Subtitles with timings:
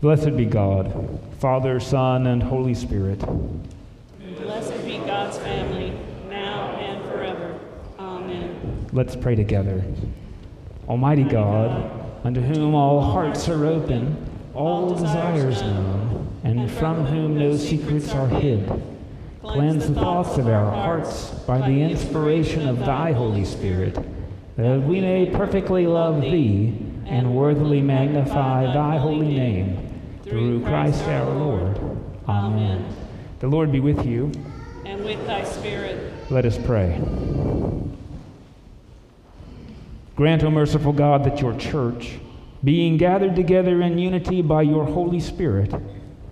[0.00, 3.18] Blessed be God, Father, Son, and Holy Spirit.
[4.40, 5.92] Blessed be God's family,
[6.30, 7.58] now and forever.
[7.98, 8.86] Amen.
[8.92, 9.82] Let's pray together.
[10.88, 11.90] Almighty God,
[12.22, 14.16] unto whom all hearts are open,
[14.54, 18.70] all desires known, and from whom no secrets are hid,
[19.42, 23.98] cleanse the thoughts of our hearts by the inspiration of thy Holy Spirit,
[24.56, 29.87] that we may perfectly love thee and worthily magnify thy holy name
[30.28, 31.78] through Christ our Lord.
[32.28, 32.94] Amen.
[33.40, 34.30] The Lord be with you.
[34.84, 36.30] And with thy spirit.
[36.30, 37.00] Let us pray.
[40.16, 42.18] Grant, O merciful God, that your church,
[42.64, 45.72] being gathered together in unity by your Holy Spirit,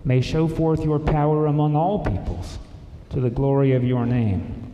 [0.04, 2.58] may show forth your power among all peoples
[3.10, 4.72] to the glory of your name.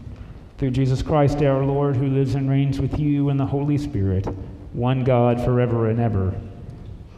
[0.58, 4.26] Through Jesus Christ our Lord, who lives and reigns with you in the Holy Spirit,
[4.72, 6.34] one God forever and ever.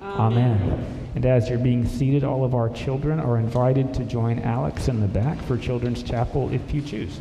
[0.03, 0.61] Amen.
[0.63, 1.04] Amen.
[1.15, 5.01] And as you're being seated, all of our children are invited to join Alex in
[5.01, 7.21] the back for Children's Chapel if you choose.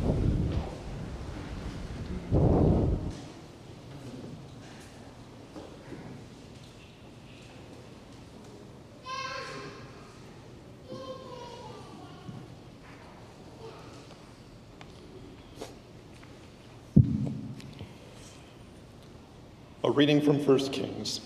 [19.84, 21.20] A reading from 1 Kings.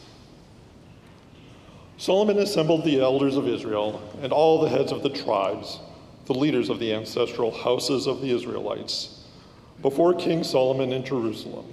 [1.99, 5.81] Solomon assembled the elders of Israel and all the heads of the tribes,
[6.27, 9.25] the leaders of the ancestral houses of the Israelites,
[9.83, 11.67] before King Solomon in Jerusalem,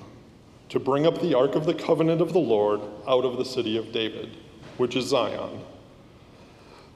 [0.70, 3.78] to bring up the ark of the covenant of the Lord out of the city
[3.78, 4.36] of David,
[4.78, 5.62] which is Zion.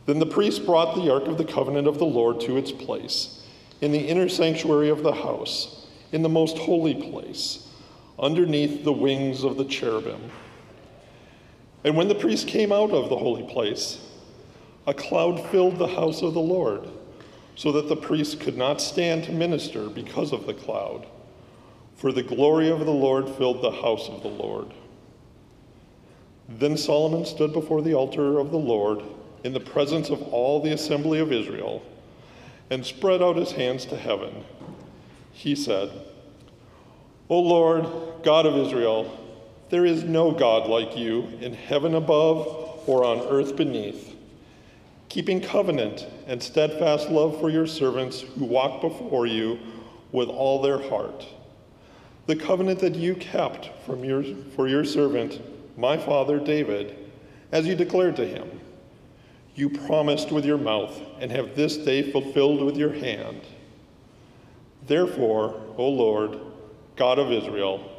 [0.07, 3.45] Then the priests brought the ark of the covenant of the Lord to its place,
[3.79, 7.67] in the inner sanctuary of the house, in the most holy place,
[8.17, 10.31] underneath the wings of the cherubim.
[11.83, 14.05] And when the priest came out of the holy place,
[14.85, 16.87] a cloud filled the house of the Lord,
[17.55, 21.05] so that the priest could not stand to minister because of the cloud.
[21.95, 24.73] For the glory of the Lord filled the house of the Lord.
[26.47, 29.03] Then Solomon stood before the altar of the Lord
[29.43, 31.83] in the presence of all the assembly of Israel
[32.69, 34.43] and spread out his hands to heaven.
[35.31, 35.91] He said,
[37.29, 37.85] O Lord,
[38.23, 39.28] God of Israel,
[39.69, 44.15] there is no God like you in heaven above or on earth beneath,
[45.09, 49.59] keeping covenant and steadfast love for your servants who walk before you
[50.11, 51.25] with all their heart.
[52.25, 54.23] The covenant that you kept from your,
[54.55, 55.39] for your servant,
[55.77, 56.95] my father David,
[57.51, 58.47] as you declared to him.
[59.55, 63.41] You promised with your mouth and have this day fulfilled with your hand.
[64.87, 66.39] Therefore, O Lord,
[66.95, 67.98] God of Israel,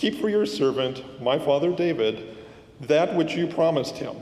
[0.00, 2.34] Keep for your servant, my father David,
[2.80, 4.16] that which you promised him,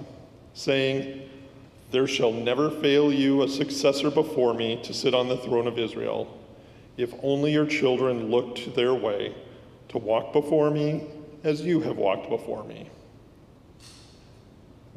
[0.52, 1.30] saying,
[1.92, 5.78] There shall never fail you a successor before me to sit on the throne of
[5.78, 6.36] Israel,
[6.96, 9.36] if only your children look to their way,
[9.90, 11.06] to walk before me
[11.44, 12.90] as you have walked before me.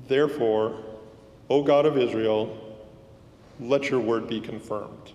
[0.08, 0.84] Therefore,
[1.48, 2.58] O God of Israel,
[3.60, 5.12] let your word be confirmed,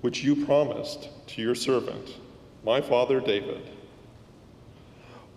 [0.00, 2.08] which you promised to your servant,
[2.62, 3.68] my father David.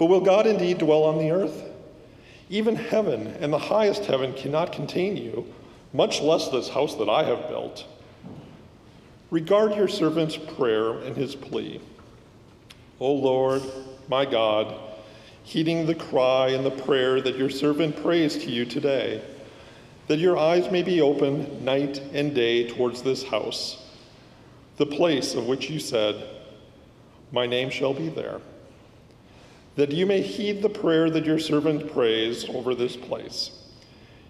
[0.01, 1.69] But will God indeed dwell on the earth?
[2.49, 5.45] Even heaven and the highest heaven cannot contain you,
[5.93, 7.85] much less this house that I have built.
[9.29, 11.79] Regard your servant's prayer and his plea.
[12.99, 13.61] O Lord,
[14.07, 14.75] my God,
[15.43, 19.21] heeding the cry and the prayer that your servant prays to you today,
[20.07, 23.85] that your eyes may be open night and day towards this house,
[24.77, 26.27] the place of which you said,
[27.31, 28.41] My name shall be there
[29.75, 33.51] that you may heed the prayer that your servant prays over this place.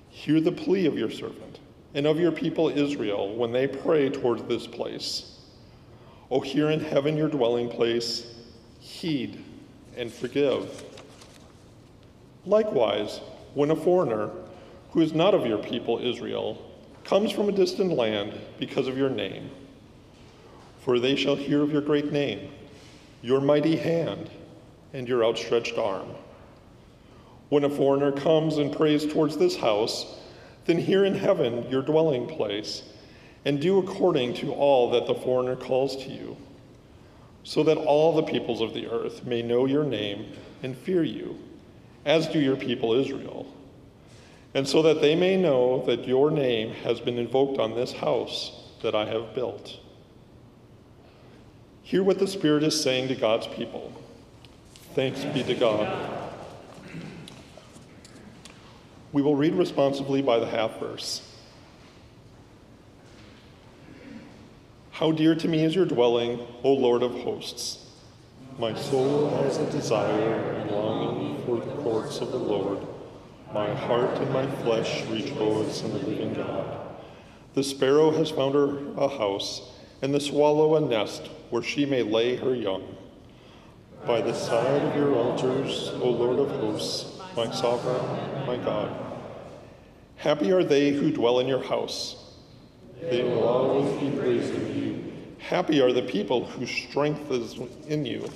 [0.09, 1.59] Hear the plea of your servant
[1.94, 5.40] and of your people Israel when they pray towards this place.
[6.30, 8.28] O hear in heaven your dwelling place,
[8.80, 9.44] heed
[9.97, 10.84] and forgive.
[12.46, 13.19] Likewise,
[13.53, 14.30] when a foreigner
[14.91, 16.62] who is not of your people Israel
[17.04, 19.50] comes from a distant land because of your name,
[20.80, 22.50] for they shall hear of your great name,
[23.21, 24.30] your mighty hand,
[24.94, 26.08] and your outstretched arm.
[27.50, 30.18] When a foreigner comes and prays towards this house,
[30.66, 32.84] then hear in heaven your dwelling place,
[33.46, 36.38] and do according to all that the foreigner calls to you,
[37.44, 40.32] so that all the peoples of the earth may know your name
[40.64, 41.38] and fear you,
[42.06, 43.52] as do your people Israel,
[44.54, 48.52] and so that they may know that your name has been invoked on this house
[48.82, 49.80] that I have built.
[51.84, 53.92] Hear what the Spirit is saying to God's people.
[54.94, 56.10] Thanks be to God.
[59.14, 61.22] We will read responsively by the half verse.
[64.92, 67.86] How dear to me is your dwelling, O Lord of hosts.
[68.60, 72.86] My soul has a desire and longing for the courts of the Lord.
[73.54, 76.80] My heart and my flesh rejoice in the living God.
[77.54, 79.72] The sparrow has found her a house,
[80.02, 82.98] and the swallow a nest where she may lay her young.
[84.06, 88.95] By the side of your altars, O Lord of hosts, my sovereign, my God.
[90.15, 92.36] Happy are they who dwell in your house.
[93.00, 95.13] They will always be praising you.
[95.38, 98.27] Happy are the people whose strength is in you.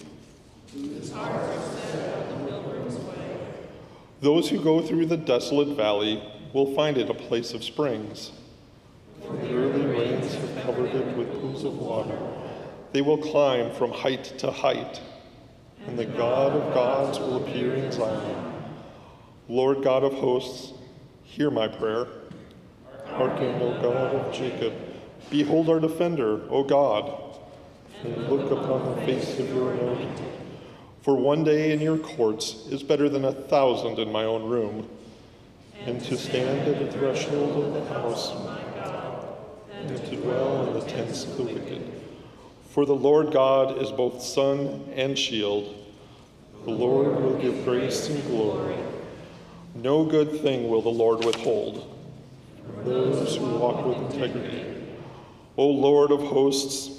[4.22, 6.24] Those who go through the desolate valley
[6.54, 8.32] will find it a place of springs.
[9.22, 12.18] The early rains have covered it with pools of water.
[12.92, 15.02] They will climb from height to height,
[15.88, 18.54] and the God of gods will appear in Zion.
[19.48, 20.74] Lord God of hosts,
[21.24, 22.08] hear my prayer.
[23.06, 24.74] Hearken, O God of Jacob.
[25.30, 27.40] Behold our defender, O God,
[28.04, 30.26] and look upon the face of your anointed.
[31.02, 34.90] For one day in your courts is better than a thousand in my own room,
[35.86, 38.34] and to stand at the threshold of the house,
[39.72, 41.95] and to dwell in the tents of the wicked.
[42.76, 45.74] For the Lord God is both sun and shield.
[46.66, 48.76] The Lord will give grace and glory.
[49.74, 51.90] No good thing will the Lord withhold
[52.84, 54.66] those who walk with integrity.
[55.56, 56.96] O Lord of hosts,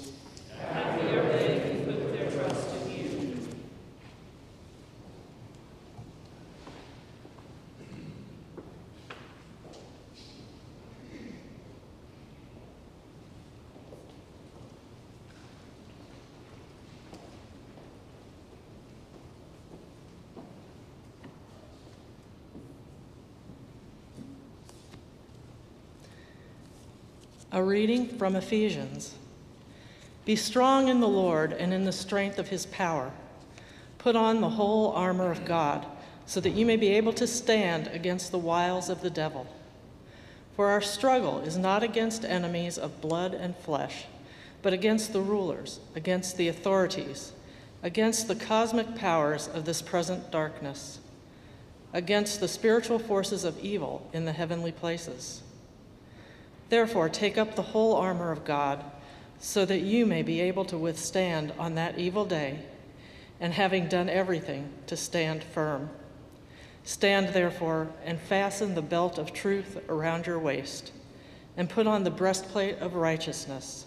[27.56, 29.13] A reading from Ephesians.
[30.25, 33.11] Be strong in the Lord and in the strength of his power.
[33.97, 35.85] Put on the whole armor of God,
[36.25, 39.47] so that you may be able to stand against the wiles of the devil.
[40.55, 44.05] For our struggle is not against enemies of blood and flesh,
[44.61, 47.33] but against the rulers, against the authorities,
[47.83, 50.99] against the cosmic powers of this present darkness,
[51.93, 55.43] against the spiritual forces of evil in the heavenly places.
[56.69, 58.83] Therefore, take up the whole armor of God,
[59.39, 62.59] so that you may be able to withstand on that evil day,
[63.39, 65.89] and having done everything, to stand firm.
[66.83, 70.91] Stand therefore, and fasten the belt of truth around your waist,
[71.55, 73.85] and put on the breastplate of righteousness.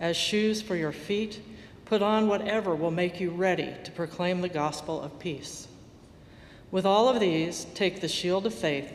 [0.00, 1.40] As shoes for your feet,
[1.84, 5.68] put on whatever will make you ready to proclaim the gospel of peace.
[6.70, 8.92] With all of these, take the shield of faith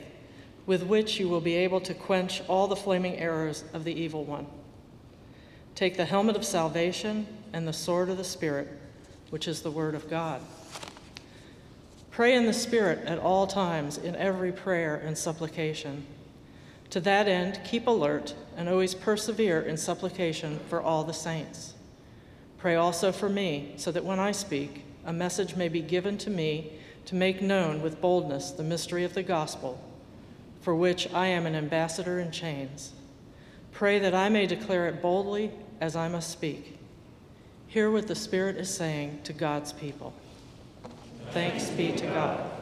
[0.66, 4.24] with which you will be able to quench all the flaming arrows of the evil
[4.24, 4.48] one.
[5.76, 8.70] Take the helmet of salvation and the sword of the Spirit,
[9.30, 10.42] which is the Word of God.
[12.12, 16.06] Pray in the Spirit at all times, in every prayer and supplication.
[16.92, 21.74] To that end, keep alert and always persevere in supplication for all the saints.
[22.60, 26.30] Pray also for me, so that when I speak, a message may be given to
[26.30, 26.74] me
[27.06, 29.82] to make known with boldness the mystery of the gospel
[30.64, 32.94] for which I am an ambassador in chains.
[33.74, 35.52] Pray that I may declare it boldly
[35.82, 36.80] as I must speak.
[37.68, 40.14] Hear what the Spirit is saying to God's people.
[41.32, 42.53] Thanks be to God.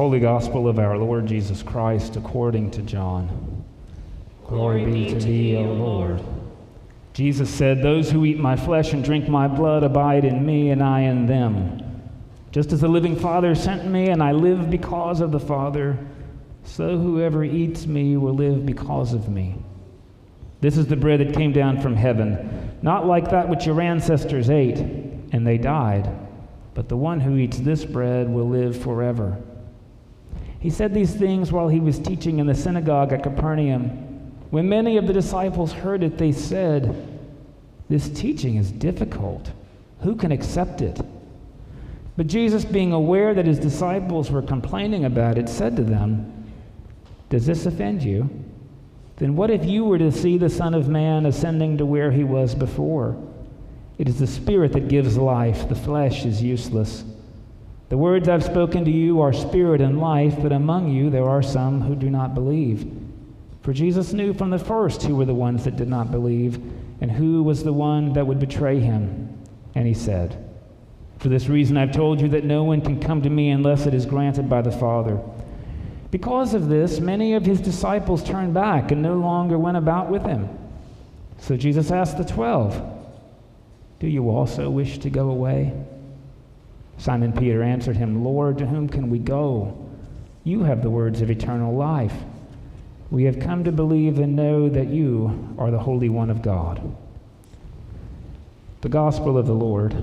[0.00, 3.62] Holy Gospel of our Lord Jesus Christ according to John.
[4.46, 6.24] Glory be to thee, O Lord.
[7.12, 10.82] Jesus said, Those who eat my flesh and drink my blood abide in me, and
[10.82, 12.02] I in them.
[12.50, 15.98] Just as the living Father sent me, and I live because of the Father,
[16.64, 19.58] so whoever eats me will live because of me.
[20.62, 24.48] This is the bread that came down from heaven, not like that which your ancestors
[24.48, 26.10] ate, and they died,
[26.72, 29.38] but the one who eats this bread will live forever.
[30.60, 33.88] He said these things while he was teaching in the synagogue at Capernaum.
[34.50, 36.94] When many of the disciples heard it, they said,
[37.88, 39.50] This teaching is difficult.
[40.00, 41.00] Who can accept it?
[42.16, 46.52] But Jesus, being aware that his disciples were complaining about it, said to them,
[47.30, 48.28] Does this offend you?
[49.16, 52.24] Then what if you were to see the Son of Man ascending to where he
[52.24, 53.16] was before?
[53.96, 57.04] It is the Spirit that gives life, the flesh is useless.
[57.90, 61.42] The words I've spoken to you are spirit and life, but among you there are
[61.42, 62.88] some who do not believe.
[63.62, 66.54] For Jesus knew from the first who were the ones that did not believe,
[67.00, 69.36] and who was the one that would betray him.
[69.74, 70.52] And he said,
[71.18, 73.94] For this reason I've told you that no one can come to me unless it
[73.94, 75.20] is granted by the Father.
[76.12, 80.22] Because of this, many of his disciples turned back and no longer went about with
[80.22, 80.48] him.
[81.38, 82.80] So Jesus asked the twelve,
[83.98, 85.72] Do you also wish to go away?
[87.00, 89.88] Simon Peter answered him, Lord, to whom can we go?
[90.44, 92.12] You have the words of eternal life.
[93.10, 96.94] We have come to believe and know that you are the Holy One of God.
[98.82, 99.96] The Gospel of the Lord.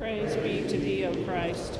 [0.00, 1.78] Praise be to thee, O Christ.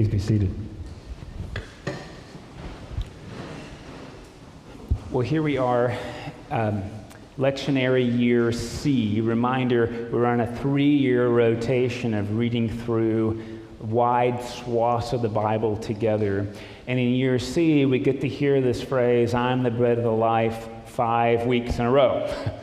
[0.00, 0.54] Please be seated.
[5.10, 5.94] Well, here we are,
[6.50, 6.84] um,
[7.38, 9.20] lectionary year C.
[9.20, 13.42] Reminder we're on a three year rotation of reading through
[13.78, 16.46] wide swaths of the Bible together.
[16.86, 20.10] And in year C, we get to hear this phrase, I'm the bread of the
[20.10, 22.26] life, five weeks in a row.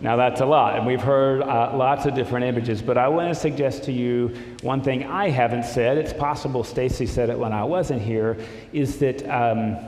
[0.00, 3.32] Now, that's a lot, and we've heard uh, lots of different images, but I want
[3.32, 4.28] to suggest to you
[4.60, 5.96] one thing I haven't said.
[5.96, 8.36] It's possible Stacy said it when I wasn't here,
[8.74, 9.78] is that um,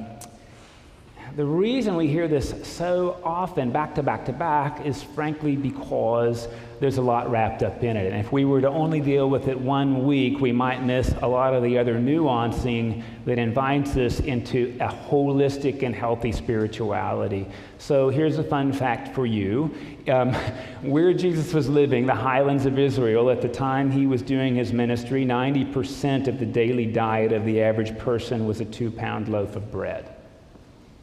[1.37, 6.49] the reason we hear this so often, back to back to back, is frankly because
[6.81, 8.13] there's a lot wrapped up in it.
[8.13, 11.29] And if we were to only deal with it one week, we might miss a
[11.29, 17.47] lot of the other nuancing that invites us into a holistic and healthy spirituality.
[17.79, 19.73] So here's a fun fact for you.
[20.09, 20.33] Um,
[20.83, 24.73] where Jesus was living, the highlands of Israel, at the time he was doing his
[24.73, 29.57] ministry, 90% of the daily diet of the average person was a two pound loaf
[29.57, 30.15] of bread.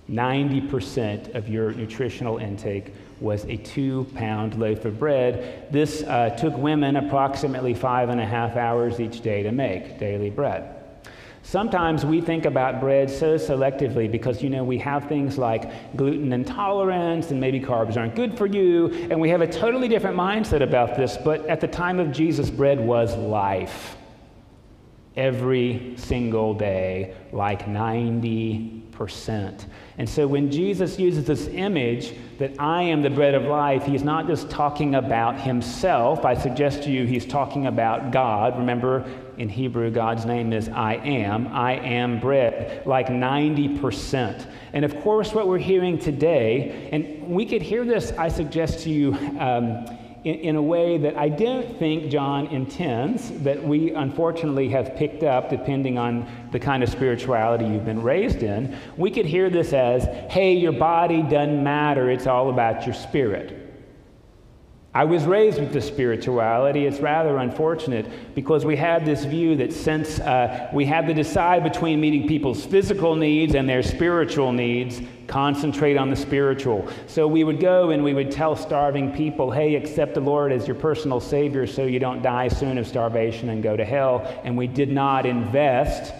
[0.10, 5.68] 90% of your nutritional intake was a two pound loaf of bread.
[5.72, 10.30] This uh, took women approximately five and a half hours each day to make daily
[10.30, 10.75] bread.
[11.46, 16.34] Sometimes we think about bread so selectively because, you know, we have things like gluten
[16.34, 20.64] intolerance and maybe carbs aren't good for you, and we have a totally different mindset
[20.64, 21.18] about this.
[21.18, 23.96] But at the time of Jesus, bread was life.
[25.16, 29.66] Every single day, like 90%.
[30.00, 34.04] And so when Jesus uses this image that I am the bread of life, he's
[34.04, 36.26] not just talking about himself.
[36.26, 38.58] I suggest to you he's talking about God.
[38.58, 39.06] Remember,
[39.38, 41.48] in Hebrew, God's name is I am.
[41.48, 44.48] I am bread, like 90%.
[44.74, 48.90] And of course, what we're hearing today, and we could hear this, I suggest to
[48.90, 49.14] you.
[49.40, 49.86] Um,
[50.26, 55.22] in, in, a way that I don't think John intends, that we unfortunately have picked
[55.22, 58.76] up depending on the kind of spirituality you've been raised in.
[58.98, 63.65] We could hear this as, hey, your body doesn't matter, it's all about your spirit.
[64.96, 66.86] I was raised with this spirituality.
[66.86, 71.64] It's rather unfortunate because we have this view that since uh, we had to decide
[71.64, 76.90] between meeting people's physical needs and their spiritual needs, concentrate on the spiritual.
[77.08, 80.66] So we would go and we would tell starving people, hey, accept the Lord as
[80.66, 84.22] your personal Savior so you don't die soon of starvation and go to hell.
[84.46, 86.14] And we did not invest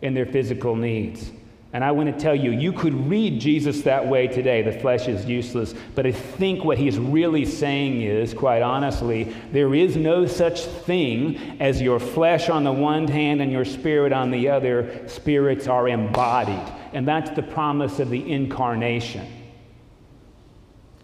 [0.00, 1.30] in their physical needs.
[1.76, 4.62] And I want to tell you, you could read Jesus that way today.
[4.62, 5.74] The flesh is useless.
[5.94, 11.36] But I think what he's really saying is, quite honestly, there is no such thing
[11.60, 15.06] as your flesh on the one hand and your spirit on the other.
[15.06, 16.66] Spirits are embodied.
[16.94, 19.26] And that's the promise of the incarnation.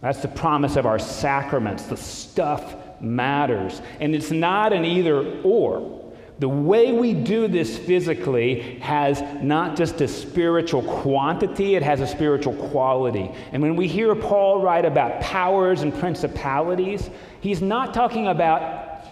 [0.00, 1.82] That's the promise of our sacraments.
[1.82, 3.82] The stuff matters.
[4.00, 6.01] And it's not an either or.
[6.42, 12.06] The way we do this physically has not just a spiritual quantity, it has a
[12.08, 13.30] spiritual quality.
[13.52, 19.04] And when we hear Paul write about powers and principalities, he's not talking about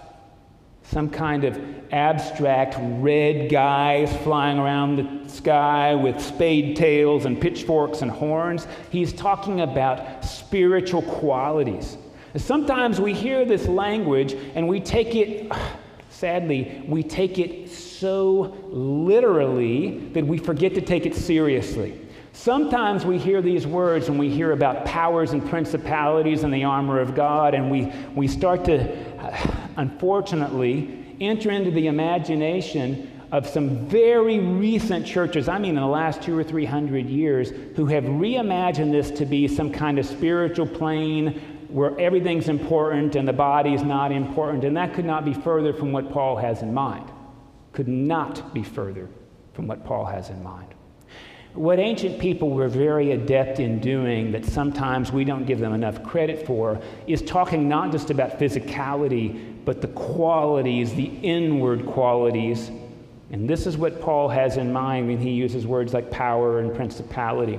[0.82, 1.56] some kind of
[1.92, 8.66] abstract red guys flying around the sky with spade tails and pitchforks and horns.
[8.90, 11.96] He's talking about spiritual qualities.
[12.36, 15.52] Sometimes we hear this language and we take it
[16.20, 21.98] sadly, we take it so literally that we forget to take it seriously.
[22.32, 27.00] Sometimes we hear these words and we hear about powers and principalities and the armor
[27.00, 29.36] of God, and we, we start to, uh,
[29.78, 36.20] unfortunately, enter into the imagination of some very recent churches, I mean in the last
[36.20, 40.66] two or three hundred years, who have reimagined this to be some kind of spiritual
[40.66, 44.64] plane where everything's important and the body is not important.
[44.64, 47.10] And that could not be further from what Paul has in mind.
[47.72, 49.08] Could not be further
[49.54, 50.74] from what Paul has in mind.
[51.54, 56.02] What ancient people were very adept in doing that sometimes we don't give them enough
[56.04, 62.70] credit for is talking not just about physicality, but the qualities, the inward qualities
[63.30, 66.74] and this is what Paul has in mind when he uses words like power and
[66.74, 67.58] principality.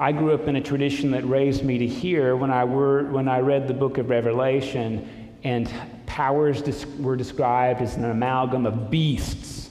[0.00, 3.28] I grew up in a tradition that raised me to hear when I, were, when
[3.28, 5.70] I read the book of Revelation, and
[6.06, 6.62] powers
[6.98, 9.70] were described as an amalgam of beasts,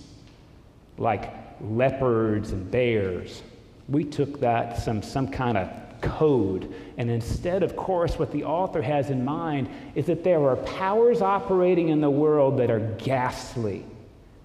[1.00, 3.42] like leopards and bears.
[3.88, 5.70] We took that some, some kind of
[6.02, 6.74] code.
[6.98, 11.24] And instead, of course, what the author has in mind is that there are powers
[11.24, 13.84] operating in the world that are ghastly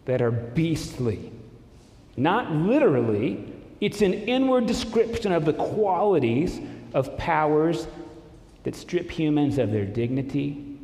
[0.04, 1.32] that are beastly.
[2.16, 3.52] Not literally,
[3.84, 6.58] it's an inward description of the qualities
[6.94, 7.86] of powers
[8.62, 10.78] that strip humans of their dignity,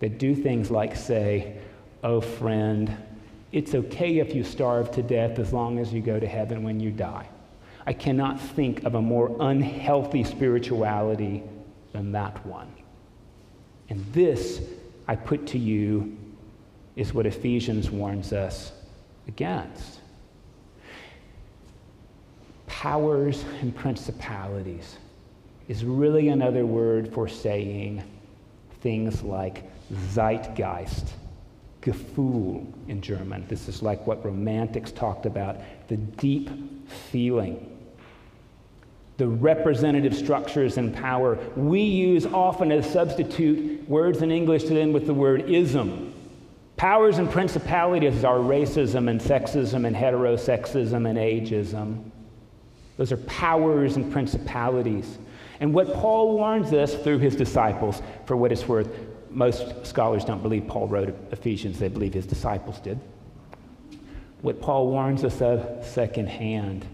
[0.00, 1.58] that do things like say,
[2.02, 2.96] Oh, friend,
[3.52, 6.80] it's okay if you starve to death as long as you go to heaven when
[6.80, 7.28] you die.
[7.86, 11.42] I cannot think of a more unhealthy spirituality
[11.92, 12.72] than that one.
[13.90, 14.62] And this
[15.06, 16.16] I put to you
[16.96, 18.72] is what Ephesians warns us
[19.28, 19.95] against.
[22.66, 24.98] Powers and principalities
[25.68, 28.02] is really another word for saying
[28.80, 29.64] things like
[30.12, 31.10] Zeitgeist,
[31.82, 33.46] Gefühl in German.
[33.48, 35.56] This is like what romantics talked about
[35.88, 36.50] the deep
[37.10, 37.72] feeling.
[39.16, 41.38] The representative structures and power.
[41.56, 46.12] We use often as substitute words in English to them with the word ism
[46.76, 52.10] Powers and principalities are racism and sexism and heterosexism and ageism.
[52.96, 55.18] Those are powers and principalities.
[55.60, 58.88] And what Paul warns us through his disciples, for what it's worth,
[59.30, 62.98] most scholars don't believe Paul wrote Ephesians, they believe his disciples did.
[64.42, 66.86] What Paul warns us of secondhand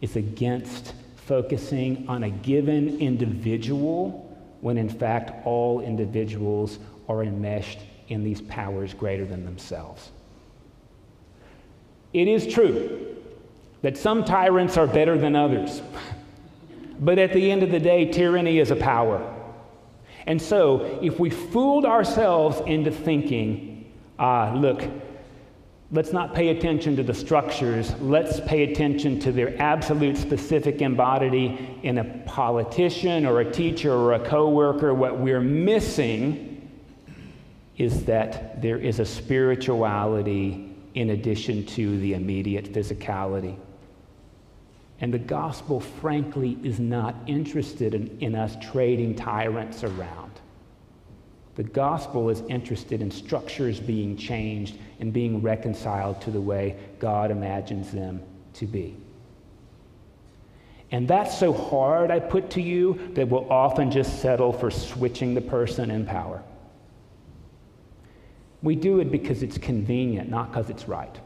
[0.00, 4.20] is against focusing on a given individual
[4.60, 10.10] when in fact all individuals are enmeshed in these powers greater than themselves.
[12.12, 13.16] It is true
[13.84, 15.82] that some tyrants are better than others,
[17.00, 19.20] but at the end of the day, tyranny is a power.
[20.26, 24.82] And so, if we fooled ourselves into thinking, ah, look,
[25.90, 31.84] let's not pay attention to the structures, let's pay attention to their absolute specific embodiment
[31.84, 36.70] in a politician or a teacher or a coworker, what we're missing
[37.76, 43.58] is that there is a spirituality in addition to the immediate physicality.
[45.00, 50.32] And the gospel, frankly, is not interested in, in, us trading tyrants around.
[51.56, 57.30] The gospel is interested in structures being changed and being reconciled to the way God
[57.30, 58.22] imagines them
[58.54, 58.96] to be.
[60.90, 65.34] And that's so hard, I put to you, that we'll often just settle for switching
[65.34, 66.42] the person in power.
[68.62, 71.18] We do it because it's convenient, not because it's right.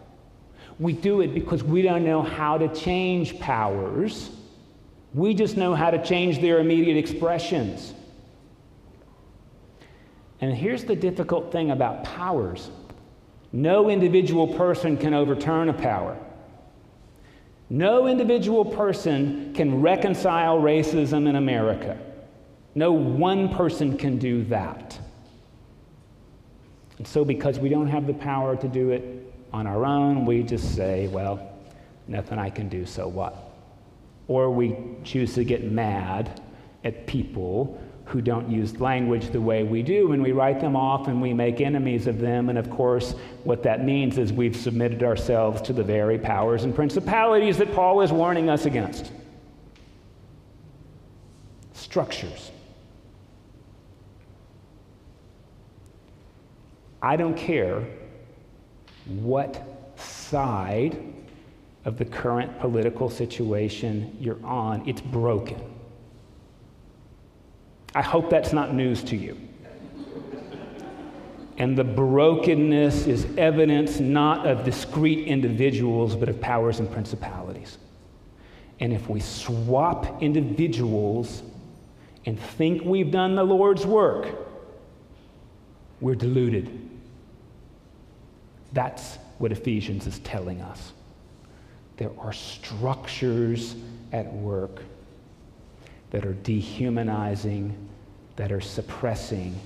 [0.79, 4.31] We do it because we don't know how to change powers.
[5.13, 7.95] We just know how to change their immediate expressions.
[10.41, 12.71] And here's the difficult thing about powers
[13.51, 16.19] no individual person can overturn a power.
[17.71, 21.99] No individual person can reconcile racism in America.
[22.75, 24.99] No one person can do that.
[26.99, 29.18] And so, because we don't have the power to do it
[29.53, 31.53] on our own, we just say, well,
[32.07, 33.35] nothing I can do, so what?
[34.27, 36.41] Or we choose to get mad
[36.85, 41.09] at people who don't use language the way we do, and we write them off
[41.09, 42.49] and we make enemies of them.
[42.49, 46.75] And of course, what that means is we've submitted ourselves to the very powers and
[46.75, 49.13] principalities that Paul is warning us against.
[51.75, 52.51] Structures.
[57.03, 57.87] I don't care
[59.09, 59.65] what
[59.97, 60.97] side
[61.85, 65.61] of the current political situation you're on, it's broken.
[67.95, 69.37] I hope that's not news to you.
[71.57, 77.79] And the brokenness is evidence not of discrete individuals, but of powers and principalities.
[78.81, 81.43] And if we swap individuals
[82.27, 84.29] and think we've done the Lord's work,
[86.01, 86.88] we're deluded.
[88.73, 90.93] That's what Ephesians is telling us.
[91.97, 93.75] There are structures
[94.13, 94.83] at work
[96.11, 97.77] that are dehumanizing,
[98.37, 99.59] that are suppressing,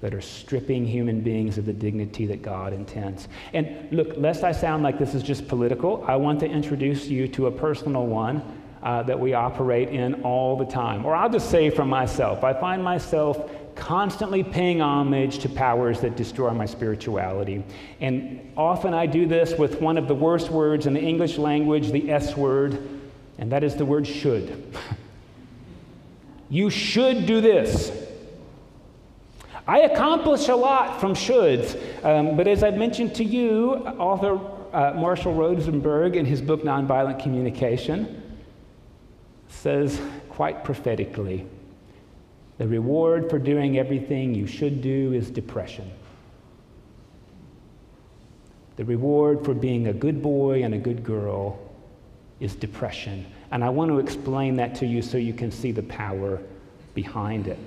[0.00, 3.28] that are stripping human beings of the dignity that God intends.
[3.52, 7.28] And look, lest I sound like this is just political, I want to introduce you
[7.28, 8.42] to a personal one
[8.82, 11.06] uh, that we operate in all the time.
[11.06, 16.16] Or I'll just say for myself, I find myself constantly paying homage to powers that
[16.16, 17.64] destroy my spirituality.
[18.00, 21.90] And often I do this with one of the worst words in the English language,
[21.90, 23.00] the S word,
[23.38, 24.76] and that is the word should.
[26.50, 27.90] you should do this.
[29.66, 34.40] I accomplish a lot from shoulds, um, but as I've mentioned to you, author
[34.72, 38.22] uh, Marshall Rosenberg in his book Nonviolent Communication
[39.48, 41.46] says quite prophetically
[42.58, 45.90] the reward for doing everything you should do is depression.
[48.76, 51.58] The reward for being a good boy and a good girl
[52.40, 53.26] is depression.
[53.50, 56.40] And I want to explain that to you so you can see the power
[56.94, 57.58] behind it.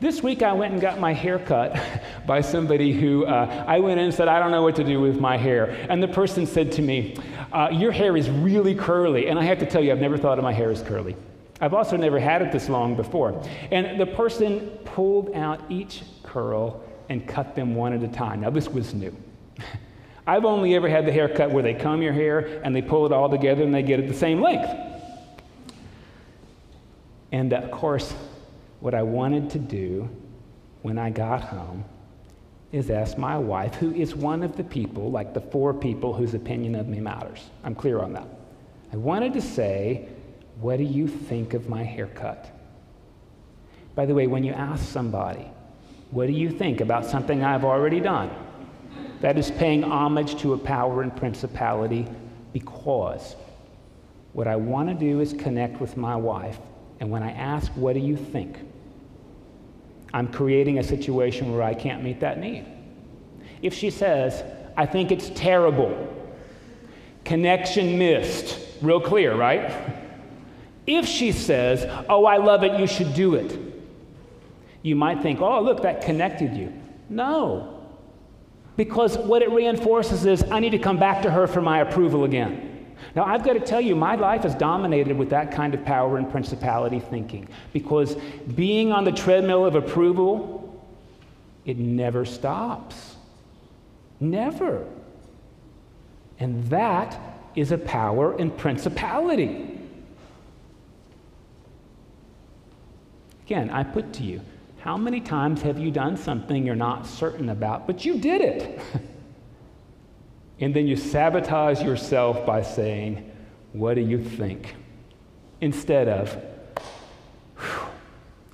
[0.00, 1.80] This week I went and got my hair cut
[2.26, 5.00] by somebody who uh, I went in and said, I don't know what to do
[5.00, 5.70] with my hair.
[5.88, 7.16] And the person said to me,
[7.52, 9.28] uh, Your hair is really curly.
[9.28, 11.16] And I have to tell you, I've never thought of my hair as curly.
[11.62, 13.40] I've also never had it this long before.
[13.70, 18.40] And the person pulled out each curl and cut them one at a time.
[18.40, 19.14] Now, this was new.
[20.26, 23.12] I've only ever had the haircut where they comb your hair and they pull it
[23.12, 24.68] all together and they get it the same length.
[27.30, 28.12] And of course,
[28.80, 30.08] what I wanted to do
[30.82, 31.84] when I got home
[32.72, 36.34] is ask my wife, who is one of the people, like the four people whose
[36.34, 37.50] opinion of me matters.
[37.62, 38.26] I'm clear on that.
[38.92, 40.08] I wanted to say,
[40.62, 42.48] what do you think of my haircut?
[43.96, 45.44] By the way, when you ask somebody,
[46.12, 48.30] what do you think about something I've already done?
[49.20, 52.06] That is paying homage to a power and principality
[52.52, 53.34] because
[54.34, 56.58] what I want to do is connect with my wife.
[57.00, 58.58] And when I ask, what do you think?
[60.14, 62.66] I'm creating a situation where I can't meet that need.
[63.62, 64.44] If she says,
[64.76, 66.08] I think it's terrible,
[67.24, 69.98] connection missed, real clear, right?
[70.86, 73.58] If she says, Oh, I love it, you should do it,
[74.82, 76.72] you might think, Oh, look, that connected you.
[77.08, 77.86] No.
[78.76, 82.24] Because what it reinforces is, I need to come back to her for my approval
[82.24, 82.70] again.
[83.14, 86.16] Now, I've got to tell you, my life is dominated with that kind of power
[86.16, 88.14] and principality thinking because
[88.54, 90.82] being on the treadmill of approval,
[91.66, 93.16] it never stops.
[94.20, 94.86] Never.
[96.38, 97.20] And that
[97.54, 99.78] is a power and principality.
[103.52, 104.40] Again, I put to you,
[104.78, 108.80] how many times have you done something you're not certain about, but you did it?
[110.60, 113.30] And then you sabotage yourself by saying,
[113.72, 114.74] What do you think?
[115.60, 116.42] Instead of,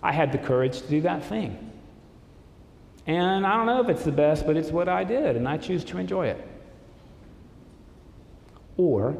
[0.02, 1.70] I had the courage to do that thing.
[3.06, 5.58] And I don't know if it's the best, but it's what I did, and I
[5.58, 6.48] choose to enjoy it.
[8.76, 9.16] Or,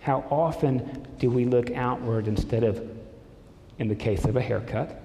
[0.00, 2.93] how often do we look outward instead of,
[3.78, 5.00] in the case of a haircut,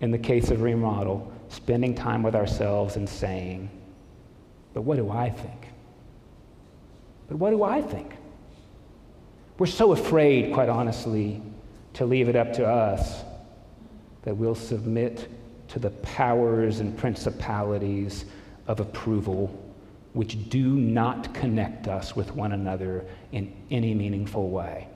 [0.00, 3.70] in the case of remodel, spending time with ourselves and saying,
[4.74, 5.68] But what do I think?
[7.28, 8.14] But what do I think?
[9.58, 11.42] We're so afraid, quite honestly,
[11.94, 13.24] to leave it up to us
[14.22, 15.28] that we'll submit
[15.68, 18.26] to the powers and principalities
[18.66, 19.62] of approval
[20.12, 24.88] which do not connect us with one another in any meaningful way.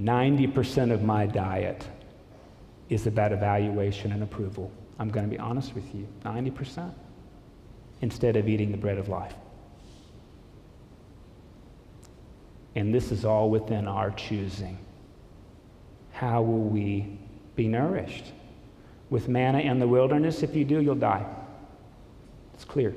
[0.00, 1.86] Ninety percent of my diet
[2.88, 4.72] is about evaluation and approval.
[4.98, 6.08] I'm going to be honest with you.
[6.24, 6.94] Ninety percent
[8.00, 9.34] instead of eating the bread of life.
[12.74, 14.78] And this is all within our choosing.
[16.12, 17.18] How will we
[17.54, 18.24] be nourished?
[19.10, 21.26] With manna in the wilderness, if you do, you'll die.
[22.54, 22.94] It's clear.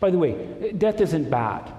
[0.00, 1.72] By the way, death isn't bad.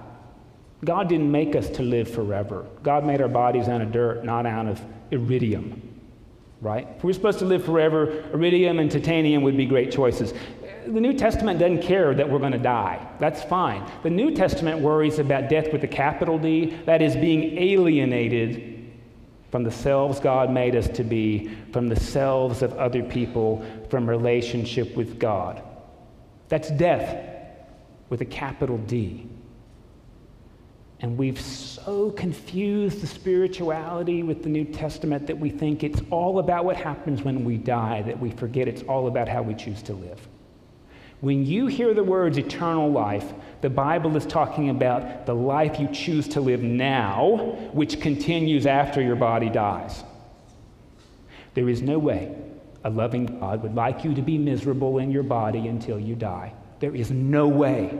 [0.84, 2.66] God didn't make us to live forever.
[2.82, 5.82] God made our bodies out of dirt, not out of iridium.
[6.60, 6.88] Right?
[6.96, 10.32] If we're supposed to live forever, iridium and titanium would be great choices
[10.86, 13.06] the New Testament doesn't care that we're going to die.
[13.18, 13.90] That's fine.
[14.02, 18.92] The New Testament worries about death with a capital D, that is, being alienated
[19.50, 24.08] from the selves God made us to be, from the selves of other people, from
[24.08, 25.62] relationship with God.
[26.48, 27.24] That's death
[28.08, 29.28] with a capital D.
[31.00, 36.38] And we've so confused the spirituality with the New Testament that we think it's all
[36.38, 39.82] about what happens when we die, that we forget it's all about how we choose
[39.82, 40.26] to live.
[41.20, 45.88] When you hear the words eternal life, the Bible is talking about the life you
[45.88, 50.02] choose to live now, which continues after your body dies.
[51.54, 52.34] There is no way
[52.84, 56.52] a loving God would like you to be miserable in your body until you die.
[56.78, 57.98] There is no way.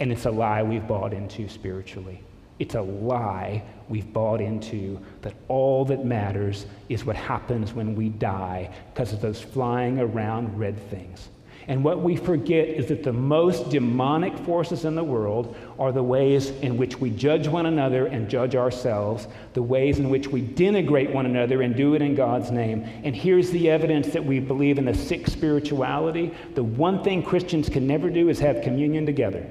[0.00, 2.22] And it's a lie we've bought into spiritually.
[2.58, 8.08] It's a lie we've bought into that all that matters is what happens when we
[8.08, 11.28] die because of those flying around red things.
[11.68, 16.02] And what we forget is that the most demonic forces in the world are the
[16.02, 20.42] ways in which we judge one another and judge ourselves, the ways in which we
[20.42, 22.82] denigrate one another and do it in God's name.
[23.04, 26.34] And here's the evidence that we believe in a sick spirituality.
[26.54, 29.46] The one thing Christians can never do is have communion together.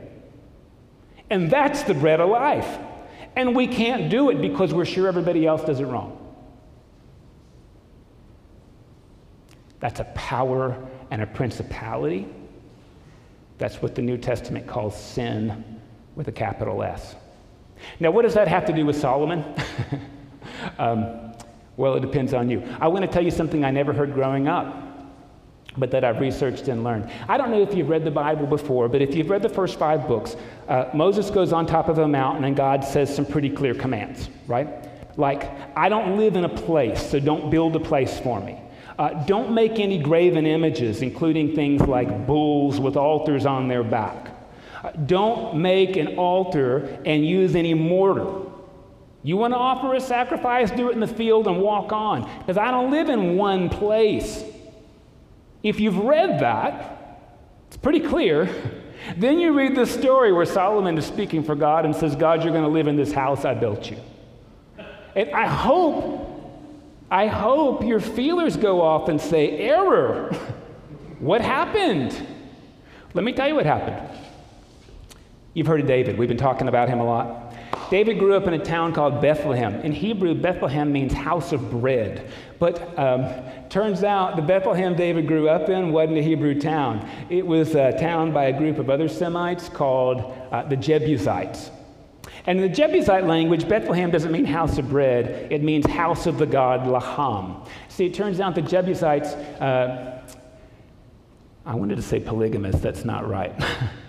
[1.29, 2.79] And that's the bread of life.
[3.35, 6.15] And we can't do it because we're sure everybody else does it wrong.
[9.79, 10.77] That's a power
[11.11, 12.27] and a principality.
[13.57, 15.63] That's what the New Testament calls sin
[16.15, 17.15] with a capital S.
[17.99, 19.43] Now, what does that have to do with Solomon?
[20.79, 21.33] um,
[21.77, 22.61] well, it depends on you.
[22.81, 24.88] I want to tell you something I never heard growing up,
[25.77, 27.09] but that I've researched and learned.
[27.27, 29.77] I don't know if you've read the Bible before, but if you've read the first
[29.77, 30.35] five books,
[30.67, 34.29] uh, Moses goes on top of a mountain and God says some pretty clear commands,
[34.47, 34.67] right?
[35.17, 38.59] Like, I don't live in a place, so don't build a place for me.
[38.97, 44.29] Uh, don't make any graven images, including things like bulls with altars on their back.
[44.83, 48.27] Uh, don't make an altar and use any mortar.
[49.23, 52.29] You want to offer a sacrifice, do it in the field and walk on.
[52.39, 54.43] Because I don't live in one place.
[55.63, 57.21] If you've read that,
[57.67, 58.49] it's pretty clear.
[59.17, 62.51] Then you read the story where Solomon is speaking for God and says, God, you're
[62.51, 63.97] going to live in this house I built you.
[65.15, 66.29] And I hope
[67.11, 70.31] I hope your feelers go off and say, Error.
[71.19, 72.27] what happened?
[73.15, 74.07] Let me tell you what happened.
[75.55, 76.17] You've heard of David.
[76.19, 77.55] We've been talking about him a lot.
[77.89, 79.81] David grew up in a town called Bethlehem.
[79.81, 82.31] In Hebrew, Bethlehem means house of bread.
[82.59, 83.25] But um,
[83.69, 87.09] turns out the Bethlehem David grew up in wasn't a Hebrew town.
[87.29, 91.71] It was a town by a group of other Semites called uh, the Jebusites.
[92.45, 96.37] And in the Jebusite language, Bethlehem doesn't mean house of bread, it means house of
[96.37, 97.67] the god Laham.
[97.87, 100.21] See, it turns out the Jebusites, uh,
[101.65, 103.53] I wanted to say polygamous, that's not right,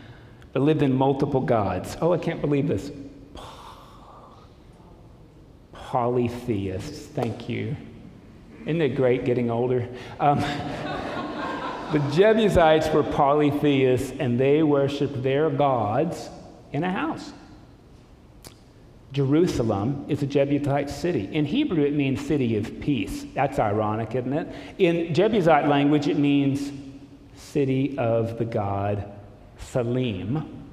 [0.52, 1.96] but lived in multiple gods.
[2.00, 2.90] Oh, I can't believe this.
[5.72, 7.76] Polytheists, thank you.
[8.66, 9.88] Isn't it great getting older?
[10.18, 10.40] Um,
[11.92, 16.28] the Jebusites were polytheists and they worshiped their gods
[16.72, 17.32] in a house.
[19.12, 21.28] Jerusalem is a Jebusite city.
[21.32, 23.26] In Hebrew, it means city of peace.
[23.34, 24.54] That's ironic, isn't it?
[24.78, 26.70] In Jebusite language, it means
[27.34, 29.10] city of the god
[29.58, 30.64] Salim.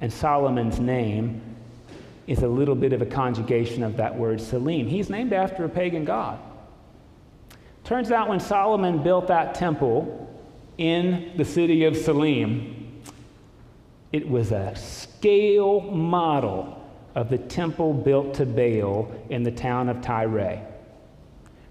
[0.00, 1.42] And Solomon's name
[2.26, 4.86] is a little bit of a conjugation of that word Salim.
[4.86, 6.38] He's named after a pagan god.
[7.88, 10.28] Turns out when Solomon built that temple
[10.76, 13.00] in the city of Salim,
[14.12, 20.02] it was a scale model of the temple built to Baal in the town of
[20.02, 20.62] Tyre.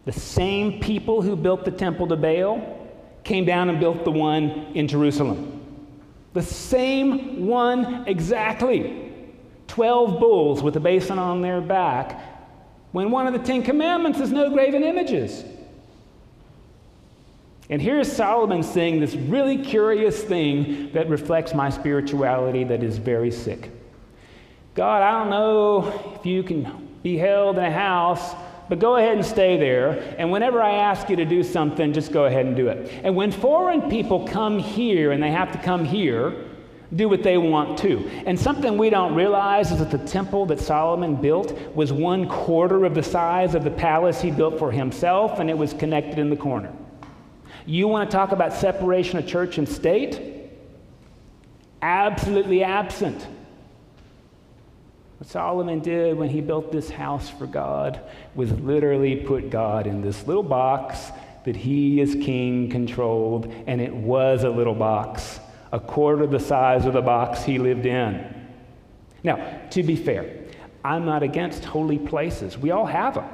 [0.05, 2.89] The same people who built the temple to Baal
[3.23, 5.63] came down and built the one in Jerusalem.
[6.33, 9.11] The same one exactly.
[9.67, 12.19] 12 bulls with a basin on their back,
[12.91, 15.45] when one of the Ten Commandments is no graven images.
[17.69, 23.31] And here's Solomon saying this really curious thing that reflects my spirituality that is very
[23.31, 23.71] sick.
[24.73, 28.35] God, I don't know if you can be held in a house,
[28.69, 30.15] but go ahead and stay there.
[30.17, 32.91] And whenever I ask you to do something, just go ahead and do it.
[33.03, 36.45] And when foreign people come here and they have to come here,
[36.95, 38.07] do what they want to.
[38.25, 42.85] And something we don't realize is that the temple that Solomon built was one quarter
[42.85, 46.29] of the size of the palace he built for himself, and it was connected in
[46.29, 46.71] the corner.
[47.67, 50.49] You want to talk about separation of church and state?
[51.81, 53.27] Absolutely absent.
[55.17, 57.99] What Solomon did when he built this house for God
[58.35, 61.11] was literally put God in this little box
[61.43, 65.41] that he as king controlled, and it was a little box,
[65.73, 68.47] a quarter the size of the box he lived in.
[69.23, 70.45] Now, to be fair,
[70.85, 72.57] I'm not against holy places.
[72.57, 73.29] We all have them.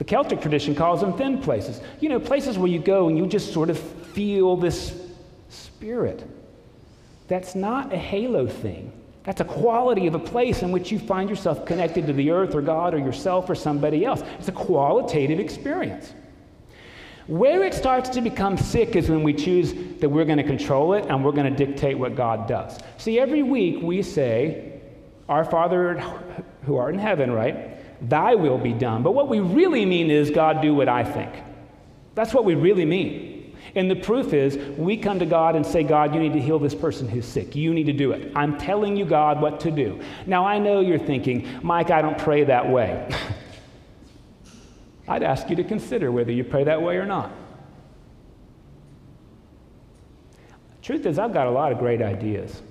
[0.00, 1.82] The Celtic tradition calls them thin places.
[2.00, 4.98] You know, places where you go and you just sort of feel this
[5.50, 6.26] spirit.
[7.28, 8.94] That's not a halo thing.
[9.24, 12.54] That's a quality of a place in which you find yourself connected to the earth
[12.54, 14.22] or God or yourself or somebody else.
[14.38, 16.14] It's a qualitative experience.
[17.26, 20.94] Where it starts to become sick is when we choose that we're going to control
[20.94, 22.78] it and we're going to dictate what God does.
[22.96, 24.80] See, every week we say,
[25.28, 26.00] Our Father
[26.64, 27.69] who art in heaven, right?
[28.00, 29.02] Thy will be done.
[29.02, 31.32] But what we really mean is, God, do what I think.
[32.14, 33.56] That's what we really mean.
[33.74, 36.58] And the proof is, we come to God and say, God, you need to heal
[36.58, 37.54] this person who's sick.
[37.54, 38.32] You need to do it.
[38.34, 40.00] I'm telling you, God, what to do.
[40.26, 43.08] Now, I know you're thinking, Mike, I don't pray that way.
[45.08, 47.32] I'd ask you to consider whether you pray that way or not.
[50.82, 52.62] Truth is, I've got a lot of great ideas.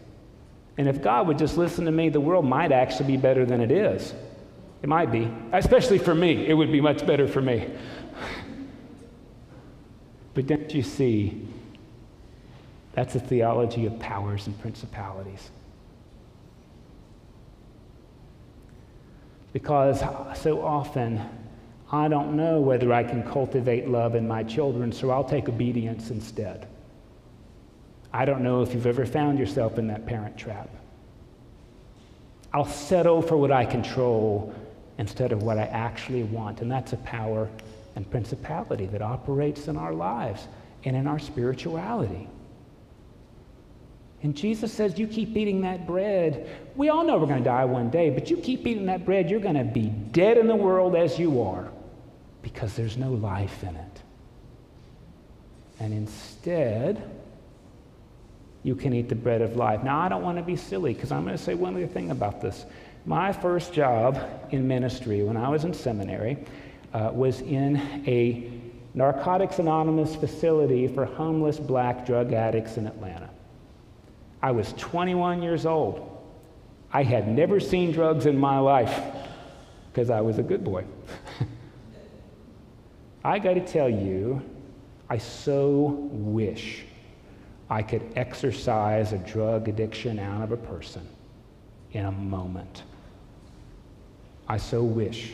[0.77, 3.61] And if God would just listen to me, the world might actually be better than
[3.61, 4.13] it is.
[4.81, 5.31] It might be.
[5.51, 7.69] Especially for me, it would be much better for me.
[10.33, 11.47] But don't you see?
[12.93, 15.51] That's a theology of powers and principalities.
[19.51, 20.03] Because
[20.39, 21.21] so often
[21.91, 26.11] I don't know whether I can cultivate love in my children, so I'll take obedience
[26.11, 26.67] instead.
[28.13, 30.69] I don't know if you've ever found yourself in that parent trap.
[32.53, 34.53] I'll settle for what I control
[34.99, 36.61] instead of what I actually want.
[36.61, 37.49] And that's a power
[37.95, 40.47] and principality that operates in our lives
[40.85, 42.27] and in our spirituality.
[44.21, 46.49] And Jesus says, You keep eating that bread.
[46.75, 49.29] We all know we're going to die one day, but you keep eating that bread,
[49.29, 51.71] you're going to be dead in the world as you are
[52.41, 54.01] because there's no life in it.
[55.79, 57.09] And instead,
[58.63, 59.83] you can eat the bread of life.
[59.83, 62.11] Now, I don't want to be silly because I'm going to say one other thing
[62.11, 62.65] about this.
[63.05, 64.19] My first job
[64.51, 66.37] in ministry when I was in seminary
[66.93, 68.51] uh, was in a
[68.93, 73.29] Narcotics Anonymous facility for homeless black drug addicts in Atlanta.
[74.41, 76.17] I was 21 years old.
[76.91, 79.01] I had never seen drugs in my life
[79.91, 80.85] because I was a good boy.
[83.23, 84.41] I got to tell you,
[85.09, 86.83] I so wish
[87.69, 91.07] I could exorcise a drug addiction out of a person
[91.93, 92.83] in a moment.
[94.47, 95.33] I so wish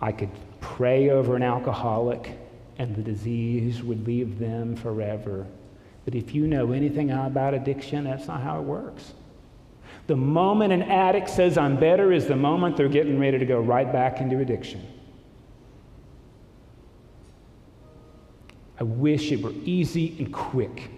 [0.00, 2.38] I could pray over an alcoholic
[2.78, 5.46] and the disease would leave them forever.
[6.04, 9.12] But if you know anything about addiction, that's not how it works.
[10.06, 13.60] The moment an addict says, I'm better, is the moment they're getting ready to go
[13.60, 14.86] right back into addiction.
[18.80, 20.90] I wish it were easy and quick.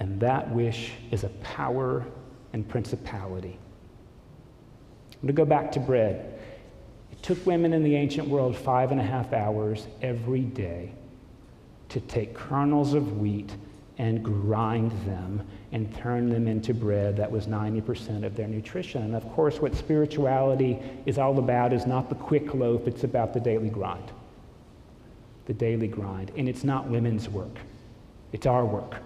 [0.00, 2.04] And that wish is a power
[2.52, 3.58] and principality.
[5.12, 6.40] I'm going to go back to bread.
[7.12, 10.92] It took women in the ancient world five and a half hours every day
[11.90, 13.52] to take kernels of wheat
[13.98, 19.02] and grind them and turn them into bread that was 90% of their nutrition.
[19.02, 23.34] And of course, what spirituality is all about is not the quick loaf, it's about
[23.34, 24.10] the daily grind.
[25.44, 26.32] The daily grind.
[26.38, 27.58] And it's not women's work,
[28.32, 29.02] it's our work.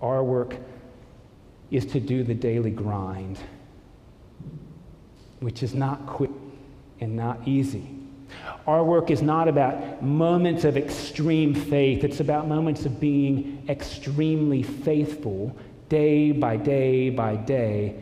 [0.00, 0.56] Our work
[1.70, 3.38] is to do the daily grind
[5.40, 6.30] which is not quick
[7.00, 7.90] and not easy.
[8.66, 14.62] Our work is not about moments of extreme faith, it's about moments of being extremely
[14.62, 15.56] faithful
[15.88, 17.94] day by day by day.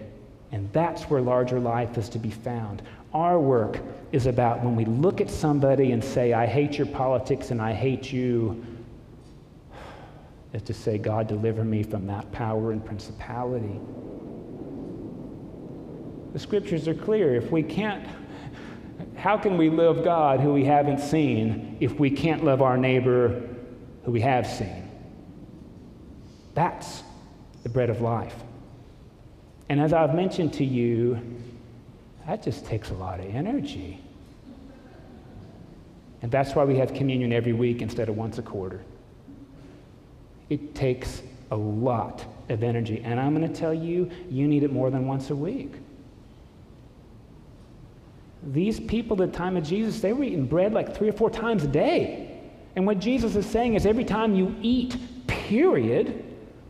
[0.52, 2.82] And that's where larger life is to be found.
[3.12, 3.80] Our work
[4.12, 7.72] is about when we look at somebody and say, I hate your politics and I
[7.72, 8.64] hate you,
[10.54, 13.80] is to say, God, deliver me from that power and principality.
[16.32, 17.34] The scriptures are clear.
[17.34, 18.06] If we can't,
[19.16, 23.42] how can we love God who we haven't seen if we can't love our neighbor
[24.04, 24.88] who we have seen?
[26.54, 27.02] That's
[27.64, 28.36] the bread of life.
[29.68, 31.18] And as I've mentioned to you,
[32.26, 34.00] that just takes a lot of energy.
[36.22, 38.84] And that's why we have communion every week instead of once a quarter.
[40.48, 43.00] It takes a lot of energy.
[43.04, 45.72] And I'm going to tell you, you need it more than once a week.
[48.42, 51.30] These people at the time of Jesus, they were eating bread like three or four
[51.30, 52.40] times a day.
[52.76, 56.24] And what Jesus is saying is every time you eat, period,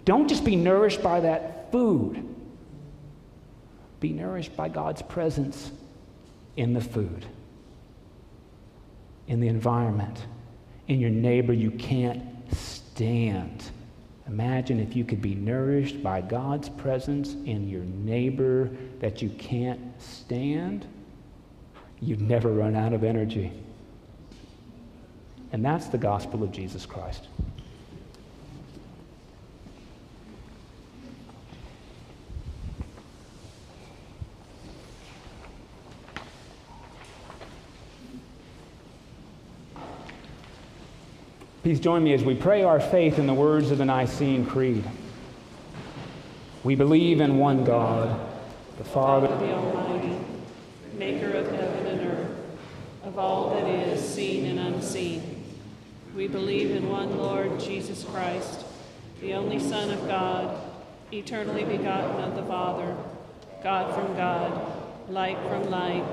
[0.05, 2.23] don't just be nourished by that food.
[4.01, 5.73] Be nourished by God's presence
[6.57, 7.27] in the food,
[9.27, 10.27] in the environment,
[10.87, 12.23] in your neighbor you can't
[12.95, 13.71] stand
[14.27, 18.71] Imagine if you could be nourished by God's presence in your neighbor
[19.01, 20.87] that you can't stand.
[22.01, 23.53] You'd never run out of energy.
[25.53, 27.29] And that's the gospel of Jesus Christ.
[41.65, 44.85] Please join me as we pray our faith in the words of the Nicene Creed.
[46.63, 48.21] We believe in one God,
[48.77, 50.15] the Father, the Almighty,
[50.93, 52.37] maker of heaven and earth,
[53.05, 55.43] of all that is seen and unseen.
[56.15, 58.67] We believe in one Lord Jesus Christ,
[59.23, 60.61] the only Son of God,
[61.13, 62.95] eternally begotten of the Father,
[63.63, 66.05] God from God, light from light,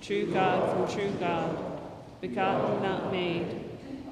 [0.00, 1.58] true God from true God,
[2.20, 3.61] begotten, not made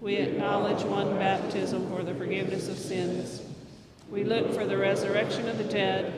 [0.00, 3.42] We acknowledge one baptism for the forgiveness of sins.
[4.10, 6.12] We look for the resurrection of the dead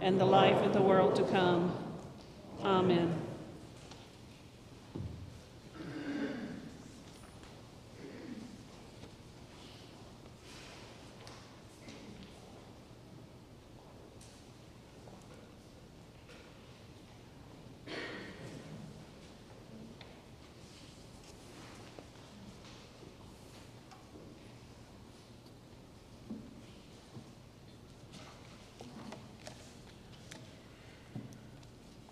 [0.00, 1.72] and the life of the world to come.
[2.62, 3.25] Amen.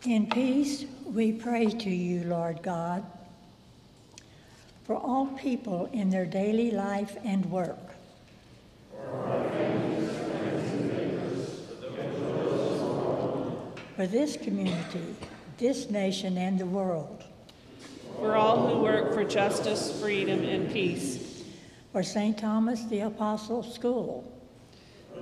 [0.07, 3.07] In peace, we pray to you, Lord God,
[4.85, 7.79] for all people in their daily life and work.
[13.97, 15.17] For this community,
[15.57, 17.25] this nation, and the world.
[18.19, 21.45] For all who work for justice, freedom, and peace.
[21.93, 22.37] For St.
[22.37, 24.31] Thomas the Apostle School.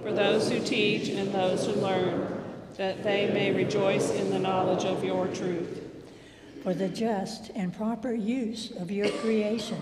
[0.03, 2.42] For those who teach and those who learn
[2.77, 5.83] that they may rejoice in the knowledge of your truth.
[6.63, 9.81] For the just and proper use of your creation.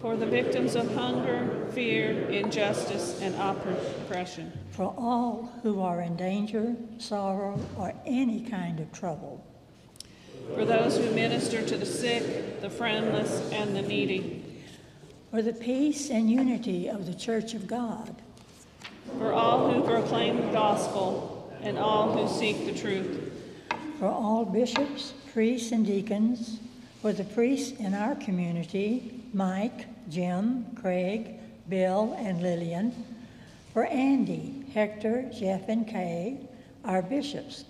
[0.00, 4.52] For the victims of hunger, fear, injustice, and oppression.
[4.72, 9.44] For all who are in danger, sorrow, or any kind of trouble.
[10.54, 14.44] For those who minister to the sick, the friendless, and the needy.
[15.30, 18.14] For the peace and unity of the Church of God.
[19.18, 21.31] For all who proclaim the gospel
[21.62, 23.32] and all who seek the truth.
[23.98, 26.58] For all bishops, priests, and deacons,
[27.00, 31.38] for the priests in our community, Mike, Jim, Craig,
[31.68, 32.92] Bill, and Lillian,
[33.72, 36.38] for Andy, Hector, Jeff, and Kay,
[36.84, 37.64] our bishops.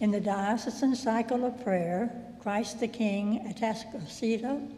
[0.00, 2.10] In the diocesan cycle of prayer,
[2.40, 4.68] Christ the King, Atascocita,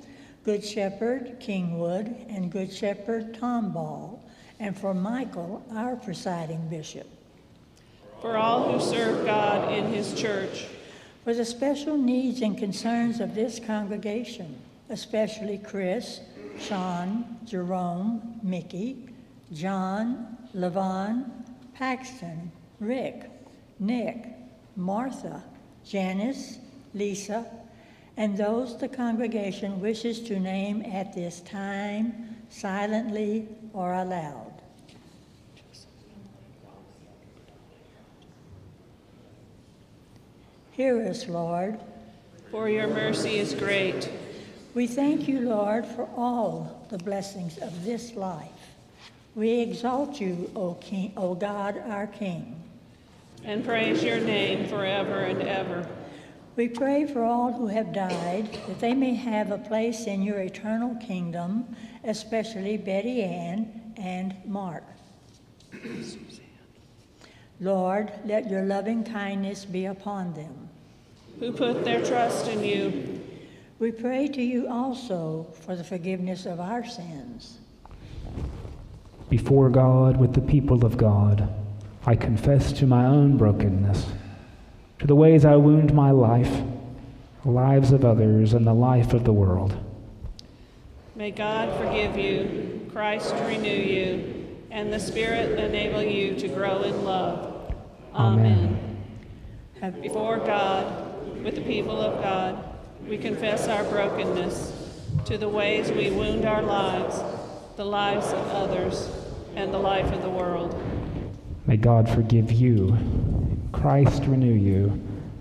[0.44, 4.20] Good Shepherd, Kingwood, and Good Shepherd, Tomball,
[4.60, 7.08] and for Michael, our presiding bishop
[8.24, 10.64] for all who serve God in his church.
[11.24, 14.56] For the special needs and concerns of this congregation,
[14.88, 16.20] especially Chris,
[16.58, 18.96] Sean, Jerome, Mickey,
[19.52, 21.30] John, Levon,
[21.74, 22.50] Paxton,
[22.80, 23.28] Rick,
[23.78, 24.24] Nick,
[24.74, 25.44] Martha,
[25.84, 26.60] Janice,
[26.94, 27.44] Lisa,
[28.16, 34.43] and those the congregation wishes to name at this time, silently or aloud.
[40.76, 41.78] Hear us, Lord.
[42.50, 44.10] For your mercy is great.
[44.74, 48.50] We thank you, Lord, for all the blessings of this life.
[49.36, 52.60] We exalt you, O King, O God, our King.
[53.44, 55.88] And praise your name forever and ever.
[56.56, 60.40] We pray for all who have died, that they may have a place in your
[60.40, 64.82] eternal kingdom, especially Betty Ann and Mark.
[67.60, 70.63] Lord, let your loving kindness be upon them.
[71.38, 73.20] Who put their trust in you.
[73.78, 77.58] We pray to you also for the forgiveness of our sins.
[79.28, 81.48] Before God, with the people of God,
[82.06, 84.06] I confess to my own brokenness,
[85.00, 86.62] to the ways I wound my life,
[87.42, 89.76] the lives of others, and the life of the world.
[91.16, 97.04] May God forgive you, Christ renew you, and the Spirit enable you to grow in
[97.04, 97.74] love.
[98.14, 99.02] Amen.
[99.80, 101.03] Have, Before God,
[101.44, 102.64] with the people of God,
[103.06, 104.72] we confess our brokenness
[105.26, 107.22] to the ways we wound our lives,
[107.76, 109.10] the lives of others,
[109.54, 110.74] and the life of the world.
[111.66, 112.96] May God forgive you,
[113.72, 114.98] Christ renew you,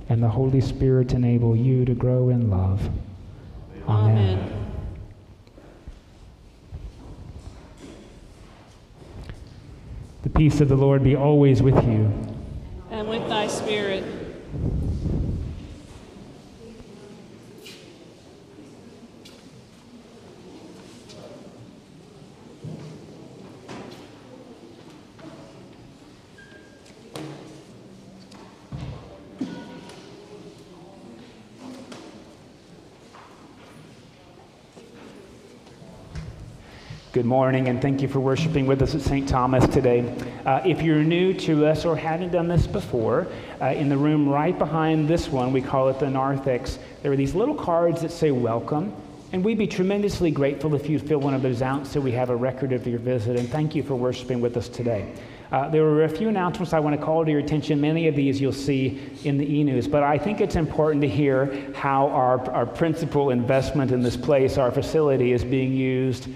[0.09, 2.89] and the Holy Spirit enable you to grow in love.
[3.87, 4.59] Amen.
[10.23, 12.11] The peace of the Lord be always with you.
[12.91, 14.03] And with thy spirit,
[37.13, 39.29] Good morning, and thank you for worshiping with us at St.
[39.29, 40.01] Thomas today.
[40.47, 43.27] Uh, if you're new to us or hadn't done this before,
[43.61, 47.15] uh, in the room right behind this one, we call it the narthex, there are
[47.15, 48.91] these little cards that say welcome.
[49.31, 52.31] And we'd be tremendously grateful if you'd fill one of those out so we have
[52.31, 53.37] a record of your visit.
[53.37, 55.13] And thank you for worshiping with us today.
[55.51, 57.79] Uh, there were a few announcements I want to call to your attention.
[57.79, 61.07] Many of these you'll see in the e news, but I think it's important to
[61.07, 66.27] hear how our, our principal investment in this place, our facility, is being used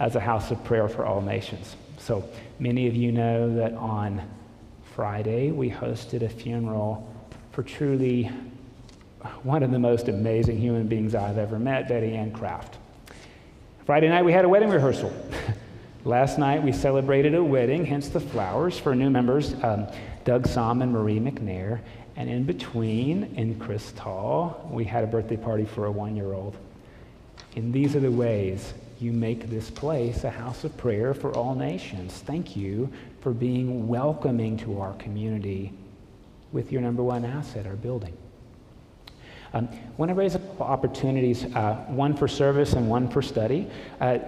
[0.00, 1.76] as a house of prayer for all nations.
[1.98, 2.24] So
[2.58, 4.22] many of you know that on
[4.96, 7.06] Friday we hosted a funeral
[7.52, 8.30] for truly
[9.42, 12.78] one of the most amazing human beings I've ever met, Betty Ann Kraft.
[13.84, 15.12] Friday night we had a wedding rehearsal.
[16.04, 19.86] Last night we celebrated a wedding, hence the flowers for new members, um,
[20.24, 21.80] Doug Somm and Marie McNair.
[22.16, 26.32] And in between, in Chris Tall, we had a birthday party for a one year
[26.32, 26.56] old.
[27.54, 31.54] And these are the ways you make this place a house of prayer for all
[31.54, 32.22] nations.
[32.26, 32.90] Thank you
[33.20, 35.72] for being welcoming to our community
[36.52, 38.16] with your number one asset, our building.
[39.52, 43.68] Um, I want to raise up opportunities, uh, one for service and one for study.
[44.00, 44.18] Uh,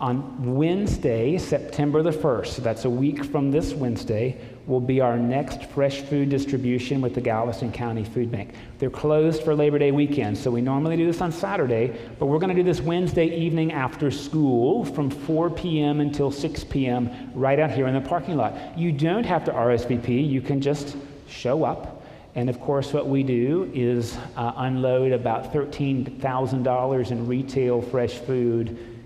[0.00, 4.40] on Wednesday, September the 1st, so that's a week from this Wednesday,
[4.70, 8.54] will be our next fresh food distribution with the Galveston County Food Bank.
[8.78, 12.38] They're closed for Labor Day weekend, so we normally do this on Saturday, but we're
[12.38, 16.00] going to do this Wednesday evening after school from 4 p.m.
[16.00, 17.10] until 6 p.m.
[17.34, 18.78] right out here in the parking lot.
[18.78, 20.96] You don't have to RSVP, you can just
[21.28, 22.04] show up.
[22.36, 28.99] And of course, what we do is uh, unload about $13,000 in retail fresh food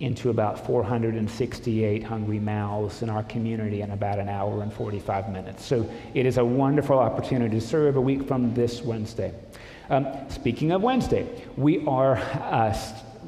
[0.00, 5.64] into about 468 hungry mouths in our community in about an hour and 45 minutes.
[5.64, 9.32] So it is a wonderful opportunity to serve a week from this Wednesday.
[9.90, 11.26] Um, speaking of Wednesday,
[11.56, 12.76] we are uh,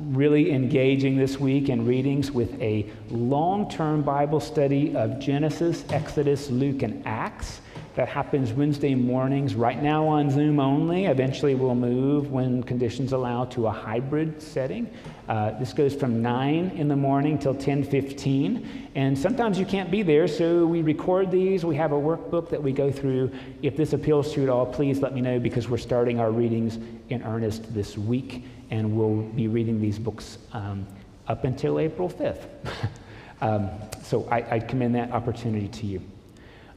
[0.08, 6.50] really engaging this week in readings with a long term Bible study of Genesis, Exodus,
[6.50, 7.60] Luke, and Acts
[7.96, 11.06] that happens Wednesday mornings, right now on Zoom only.
[11.06, 14.90] Eventually, we'll move when conditions allow to a hybrid setting.
[15.28, 20.02] Uh, this goes from 9 in the morning till 10:15, and sometimes you can't be
[20.02, 21.64] there, so we record these.
[21.64, 23.30] We have a workbook that we go through.
[23.62, 26.30] If this appeals to you at all, please let me know because we're starting our
[26.30, 26.78] readings
[27.08, 30.86] in earnest this week, and we'll be reading these books um,
[31.28, 32.46] up until April 5th.
[33.40, 33.70] um,
[34.02, 36.02] so I, I commend that opportunity to you.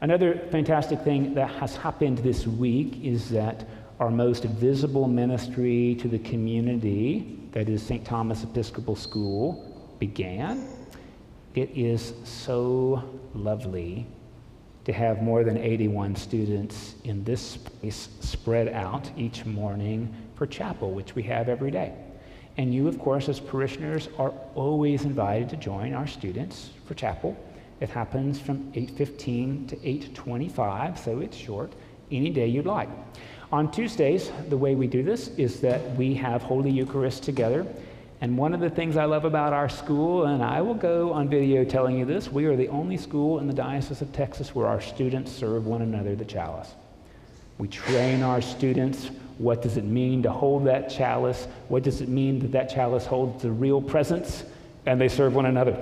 [0.02, 3.68] Another fantastic thing that has happened this week is that
[4.00, 8.06] our most visible ministry to the community, that is St.
[8.06, 10.70] Thomas Episcopal School, began.
[11.54, 14.08] It is so lovely
[14.86, 20.92] to have more than 81 students in this space spread out each morning for chapel,
[20.92, 21.94] which we have every day.
[22.56, 27.36] And you, of course, as parishioners, are always invited to join our students for chapel.
[27.80, 31.72] It happens from 8:15 to 8:25, so it's short,
[32.12, 32.90] any day you'd like.
[33.52, 37.66] On Tuesdays, the way we do this is that we have Holy Eucharist together.
[38.22, 41.30] And one of the things I love about our school, and I will go on
[41.30, 44.68] video telling you this, we are the only school in the Diocese of Texas where
[44.68, 46.76] our students serve one another the chalice.
[47.58, 49.10] We train our students.
[49.38, 51.48] What does it mean to hold that chalice?
[51.70, 54.44] What does it mean that that chalice holds the real presence?
[54.86, 55.78] And they serve one another.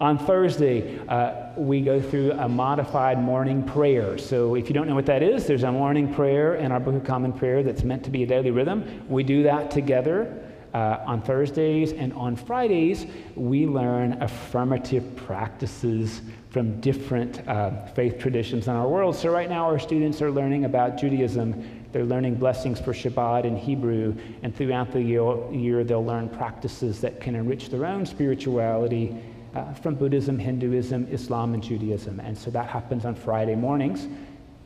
[0.00, 4.16] On Thursday, uh, we go through a modified morning prayer.
[4.16, 6.94] So, if you don't know what that is, there's a morning prayer in our Book
[6.94, 9.04] of Common Prayer that's meant to be a daily rhythm.
[9.10, 10.42] We do that together
[10.72, 18.68] uh, on Thursdays, and on Fridays, we learn affirmative practices from different uh, faith traditions
[18.68, 19.14] in our world.
[19.14, 21.62] So, right now, our students are learning about Judaism.
[21.92, 27.20] They're learning blessings for Shabbat in Hebrew, and throughout the year, they'll learn practices that
[27.20, 29.14] can enrich their own spirituality
[29.54, 32.20] uh, from Buddhism, Hinduism, Islam, and Judaism.
[32.20, 34.06] And so that happens on Friday mornings.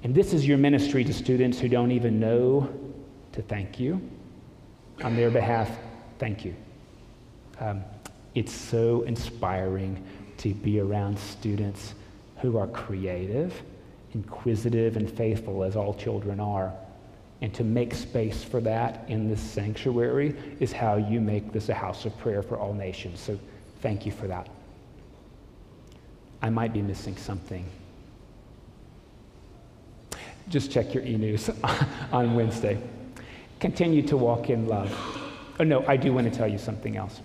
[0.03, 2.68] And this is your ministry to students who don't even know
[3.32, 4.01] to thank you.
[5.03, 5.70] On their behalf,
[6.18, 6.55] thank you.
[7.61, 7.82] Um,
[8.35, 10.05] it's so inspiring
[10.39, 11.95] to be around students
[12.39, 13.62] who are creative,
[14.12, 16.72] inquisitive, and faithful, as all children are.
[17.41, 21.74] And to make space for that in this sanctuary is how you make this a
[21.74, 23.20] house of prayer for all nations.
[23.20, 23.39] So
[23.80, 24.49] thank you for that.
[26.45, 27.64] I might be missing something.
[30.51, 31.49] Just check your e news
[32.12, 32.78] on Wednesday.
[33.61, 34.95] Continue to walk in love.
[35.59, 37.22] Oh, no, I do want to tell you something else.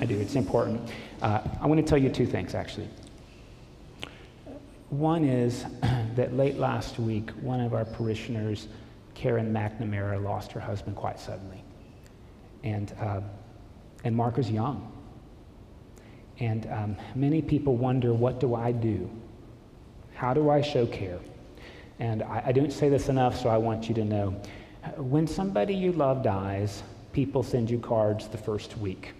[0.00, 0.90] I do, it's important.
[1.20, 2.88] Uh, I want to tell you two things, actually.
[4.88, 5.66] One is
[6.16, 8.68] that late last week, one of our parishioners,
[9.12, 11.62] Karen McNamara, lost her husband quite suddenly.
[12.64, 13.20] And, uh,
[14.02, 14.97] and Mark was young.
[16.40, 19.10] And um, many people wonder, what do I do?
[20.14, 21.18] How do I show care?
[21.98, 24.40] And I, I don't say this enough, so I want you to know.
[24.96, 26.82] When somebody you love dies,
[27.12, 29.12] people send you cards the first week,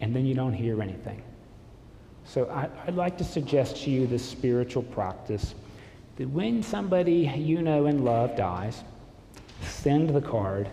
[0.00, 1.22] and then you don't hear anything.
[2.24, 5.54] So I, would like to suggest to you this spiritual practice
[6.16, 8.82] that when somebody you know and love dies,
[9.62, 10.68] send the card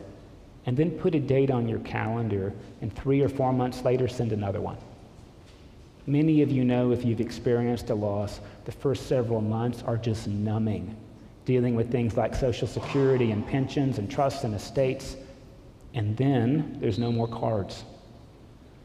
[0.66, 2.52] and then put a date on your calendar,
[2.82, 4.78] and three or four months later, send another one.
[6.08, 10.28] Many of you know if you've experienced a loss, the first several months are just
[10.28, 10.96] numbing,
[11.46, 15.16] dealing with things like Social Security and pensions and trusts and estates.
[15.96, 17.84] And then there's no more cards.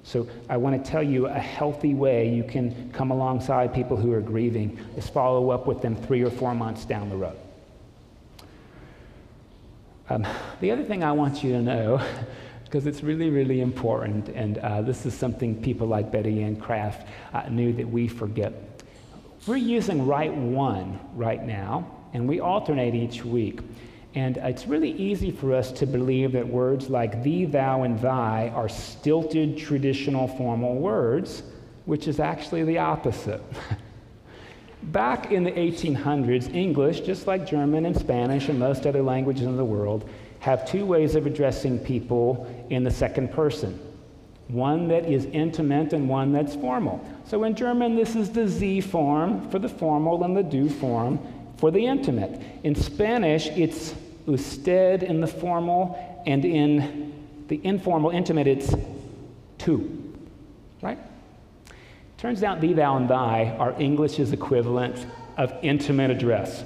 [0.03, 4.13] So I want to tell you a healthy way you can come alongside people who
[4.13, 7.37] are grieving is follow up with them three or four months down the road.
[10.09, 10.27] Um,
[10.61, 12.03] the other thing I want you to know
[12.71, 14.29] because it's really, really important.
[14.29, 18.85] And uh, this is something people like Betty Ann Craft uh, knew that we forget.
[19.49, 23.59] We're using Rite One right now, and we alternate each week.
[24.15, 28.51] And it's really easy for us to believe that words like thee, thou, and thy
[28.51, 31.43] are stilted, traditional, formal words,
[31.87, 33.43] which is actually the opposite.
[34.85, 39.57] Back in the 1800s, English, just like German and Spanish and most other languages in
[39.57, 40.09] the world,
[40.41, 43.79] have two ways of addressing people in the second person
[44.49, 47.01] one that is intimate and one that's formal.
[47.25, 51.21] So in German, this is the Sie form for the formal and the du form
[51.57, 52.41] for the intimate.
[52.65, 53.95] In Spanish, it's
[54.27, 57.13] usted in the formal, and in
[57.49, 58.75] the informal, intimate, it's
[59.59, 60.15] tu.
[60.83, 60.99] Right?
[62.17, 66.65] Turns out thee, thou, and thy are English's equivalent of intimate address.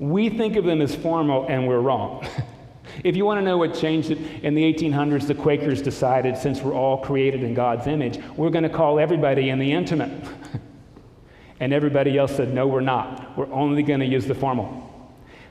[0.00, 2.26] We think of them as formal, and we're wrong.
[3.04, 6.62] if you want to know what changed it in the 1800s, the Quakers decided since
[6.62, 10.10] we're all created in God's image, we're going to call everybody in the intimate.
[11.60, 13.36] and everybody else said, no, we're not.
[13.36, 14.86] We're only going to use the formal.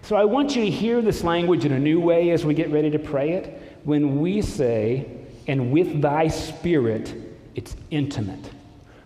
[0.01, 2.71] So I want you to hear this language in a new way as we get
[2.71, 3.79] ready to pray it.
[3.83, 5.11] When we say,
[5.45, 7.13] and with thy spirit,
[7.53, 8.49] it's intimate.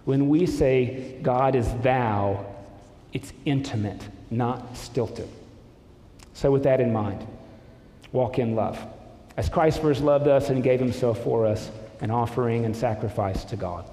[0.05, 2.45] When we say, God is thou,
[3.11, 5.29] it's intimate not stilted.
[6.33, 7.25] So, with that in mind,
[8.11, 8.79] walk in love.
[9.37, 11.71] As Christ first loved us and gave himself for us,
[12.01, 13.89] an offering and sacrifice to God.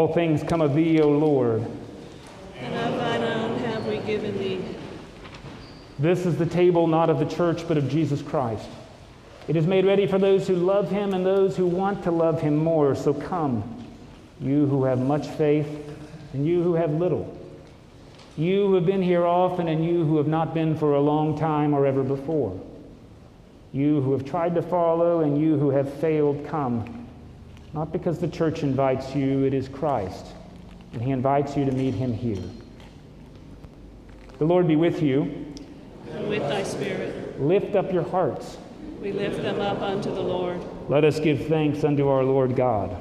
[0.00, 1.60] All things come of thee, O Lord.
[2.58, 4.64] And of thine own have we given thee.
[5.98, 8.66] This is the table not of the church, but of Jesus Christ.
[9.46, 12.40] It is made ready for those who love him and those who want to love
[12.40, 12.94] him more.
[12.94, 13.62] So come,
[14.40, 15.68] you who have much faith,
[16.32, 17.36] and you who have little.
[18.38, 21.38] You who have been here often, and you who have not been for a long
[21.38, 22.58] time or ever before.
[23.74, 26.99] You who have tried to follow, and you who have failed, come.
[27.72, 30.26] Not because the church invites you, it is Christ,
[30.92, 32.42] and he invites you to meet him here.
[34.38, 35.54] The Lord be with you.
[36.12, 38.58] And with thy spirit, Lift up your hearts.
[39.00, 40.60] we lift them up unto the Lord.
[40.88, 42.96] Let us give thanks unto our Lord God.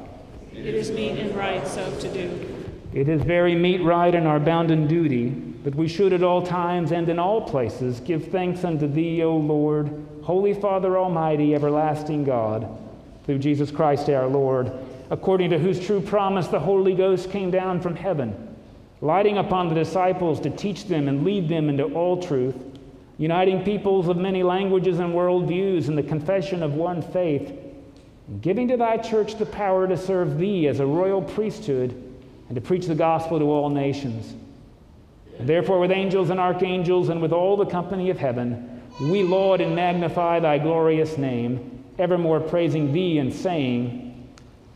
[0.54, 2.56] It is meet and right so to do.
[2.94, 5.30] It is very meet, right, and our bounden duty
[5.64, 9.36] that we should at all times and in all places give thanks unto Thee, O
[9.36, 9.92] Lord,
[10.24, 12.68] Holy Father Almighty, everlasting God,
[13.30, 14.72] through Jesus Christ our Lord,
[15.12, 18.56] according to whose true promise the Holy Ghost came down from heaven,
[19.02, 22.56] lighting upon the disciples to teach them and lead them into all truth,
[23.20, 27.54] uniting peoples of many languages and worldviews in the confession of one faith,
[28.42, 31.92] giving to Thy church the power to serve Thee as a royal priesthood
[32.48, 34.34] and to preach the gospel to all nations.
[35.40, 39.76] Therefore, with angels and archangels and with all the company of heaven, we laud and
[39.76, 44.28] magnify thy glorious name, evermore praising thee and saying,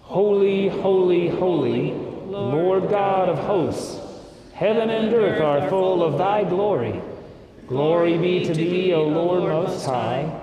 [0.02, 1.94] Holy, holy, holy,
[2.28, 4.00] Lord God of hosts,
[4.54, 7.02] heaven and earth are full of thy glory.
[7.68, 10.42] Glory be to thee, O Lord most high.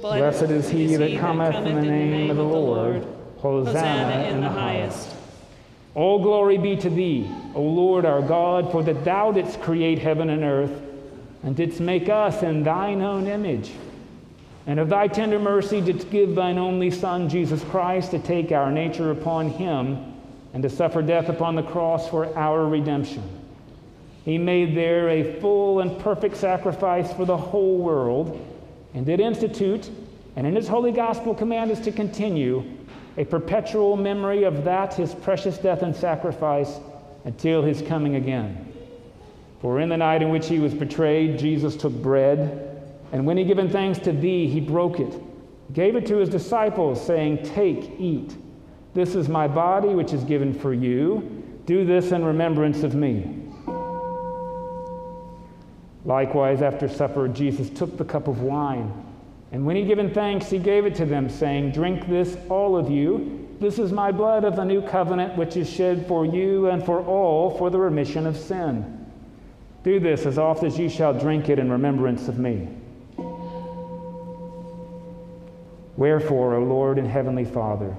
[0.00, 3.06] Blessed is he that cometh in the name of the Lord.
[3.38, 5.16] Hosanna in the highest.
[5.94, 10.28] All glory be to thee, O Lord our God, for that thou didst create heaven
[10.30, 10.82] and earth,
[11.42, 13.72] and didst make us in thine own image.
[14.66, 18.70] And of thy tender mercy didst give thine only Son, Jesus Christ, to take our
[18.70, 20.14] nature upon him,
[20.52, 23.22] and to suffer death upon the cross for our redemption.
[24.24, 28.46] He made there a full and perfect sacrifice for the whole world,
[28.94, 29.90] and did institute,
[30.36, 32.64] and in his holy gospel command us to continue
[33.16, 36.78] a perpetual memory of that his precious death and sacrifice
[37.24, 38.72] until his coming again.
[39.60, 42.79] For in the night in which he was betrayed, Jesus took bread,
[43.12, 45.20] and when he given thanks to thee, he broke it,
[45.72, 48.36] gave it to his disciples, saying, Take, eat.
[48.94, 51.44] This is my body, which is given for you.
[51.66, 53.36] Do this in remembrance of me.
[56.04, 58.92] Likewise, after supper, Jesus took the cup of wine.
[59.52, 62.90] And when he given thanks, he gave it to them, saying, Drink this, all of
[62.90, 63.48] you.
[63.60, 67.04] This is my blood of the new covenant, which is shed for you and for
[67.04, 69.06] all for the remission of sin.
[69.82, 72.68] Do this as oft as ye shall drink it in remembrance of me.
[75.96, 77.96] Wherefore, O Lord and heavenly Father,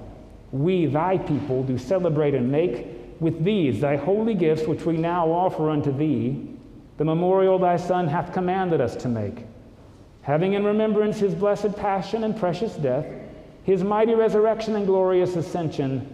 [0.50, 2.86] we, thy people, do celebrate and make
[3.20, 6.48] with these thy holy gifts, which we now offer unto thee,
[6.98, 9.46] the memorial thy Son hath commanded us to make
[10.22, 13.06] having in remembrance his blessed passion and precious death,
[13.64, 16.08] his mighty resurrection and glorious ascension,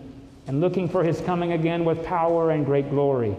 [0.46, 3.36] and looking for his coming again with power and great glory.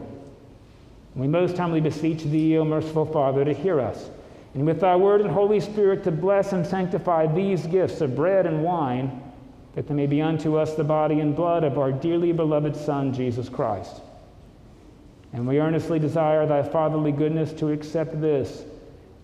[1.15, 4.09] We most humbly beseech thee, O merciful Father, to hear us,
[4.53, 8.45] and with thy word and Holy Spirit to bless and sanctify these gifts of bread
[8.45, 9.21] and wine,
[9.75, 13.13] that they may be unto us the body and blood of our dearly beloved Son,
[13.13, 14.01] Jesus Christ.
[15.33, 18.63] And we earnestly desire thy fatherly goodness to accept this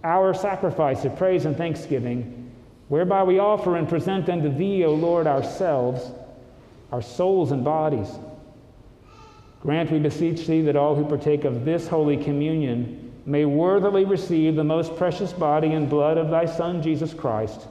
[0.03, 2.51] our sacrifice of praise and thanksgiving,
[2.89, 6.11] whereby we offer and present unto Thee, O Lord, ourselves,
[6.91, 8.09] our souls and bodies.
[9.61, 14.55] Grant, we beseech Thee, that all who partake of this holy communion may worthily receive
[14.55, 17.67] the most precious body and blood of Thy Son, Jesus Christ,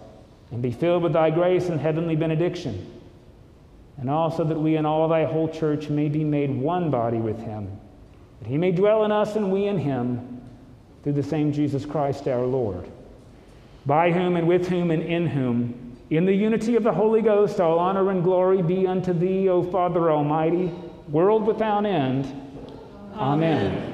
[0.50, 2.90] and be filled with Thy grace and heavenly benediction.
[3.96, 7.38] And also that we and all Thy whole church may be made one body with
[7.38, 7.78] Him,
[8.40, 10.42] that He may dwell in us and we in Him
[11.04, 12.88] through the same Jesus Christ our Lord,
[13.86, 17.60] by whom and with whom and in whom, in the unity of the Holy Ghost,
[17.60, 20.72] all honor and glory be unto thee, O Father Almighty,
[21.08, 22.24] world without end.
[23.14, 23.72] Amen.
[23.72, 23.93] Amen.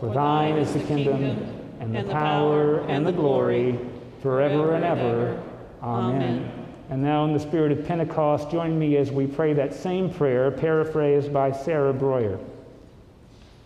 [0.00, 1.22] For thine is the kingdom,
[1.80, 3.78] and the power, and the glory,
[4.22, 5.42] forever and ever.
[5.82, 6.52] Amen.
[6.90, 10.50] And now, in the spirit of Pentecost, join me as we pray that same prayer,
[10.50, 12.38] paraphrased by Sarah Breuer.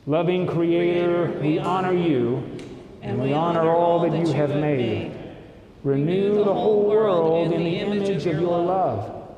[0.07, 2.43] Loving Creator, we honor you,
[3.03, 5.13] and we honor all that you have made.
[5.85, 9.29] Renew the whole world in the image of your love.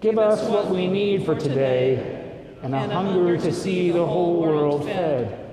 [0.00, 4.84] Give us what we need for today, and a hunger to see the whole world
[4.84, 5.43] fed.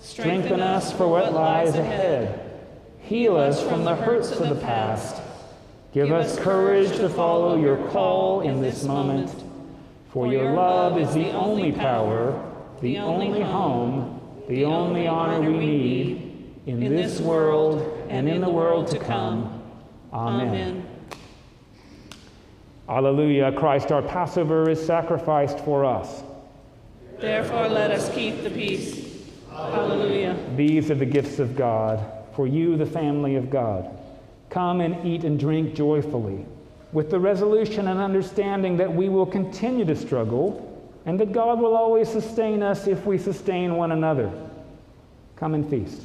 [0.00, 2.42] Strengthen us for what lies ahead.
[3.00, 5.22] Heal us from the hurts of the past.
[5.92, 9.30] Give us courage to follow your call in this moment.
[10.12, 12.42] For your love is the only power
[12.80, 18.88] the only home, the only honor we need in this world and in the world
[18.88, 19.62] to come.
[20.12, 20.86] Amen.
[22.88, 23.52] Alleluia.
[23.52, 26.22] Christ our Passover is sacrificed for us.
[27.18, 29.05] Therefore, let us keep the peace.
[29.56, 30.36] Hallelujah.
[30.54, 32.04] These are the gifts of God
[32.34, 33.90] for you, the family of God.
[34.50, 36.44] Come and eat and drink joyfully,
[36.92, 40.62] with the resolution and understanding that we will continue to struggle
[41.06, 44.30] and that God will always sustain us if we sustain one another.
[45.36, 46.02] Come and feast.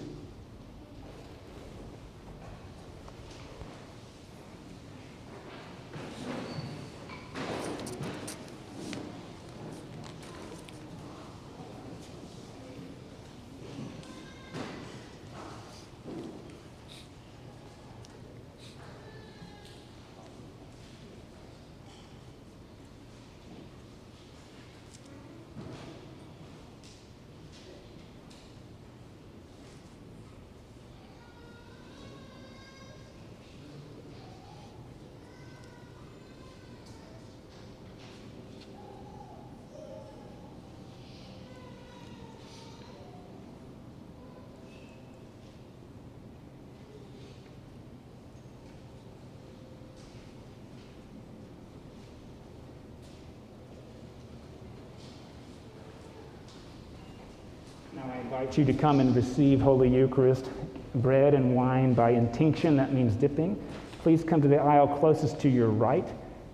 [57.93, 60.49] Now I invite you to come and receive Holy Eucharist,
[60.95, 63.61] bread and wine by intinction, that means dipping.
[63.99, 66.07] Please come to the aisle closest to your right,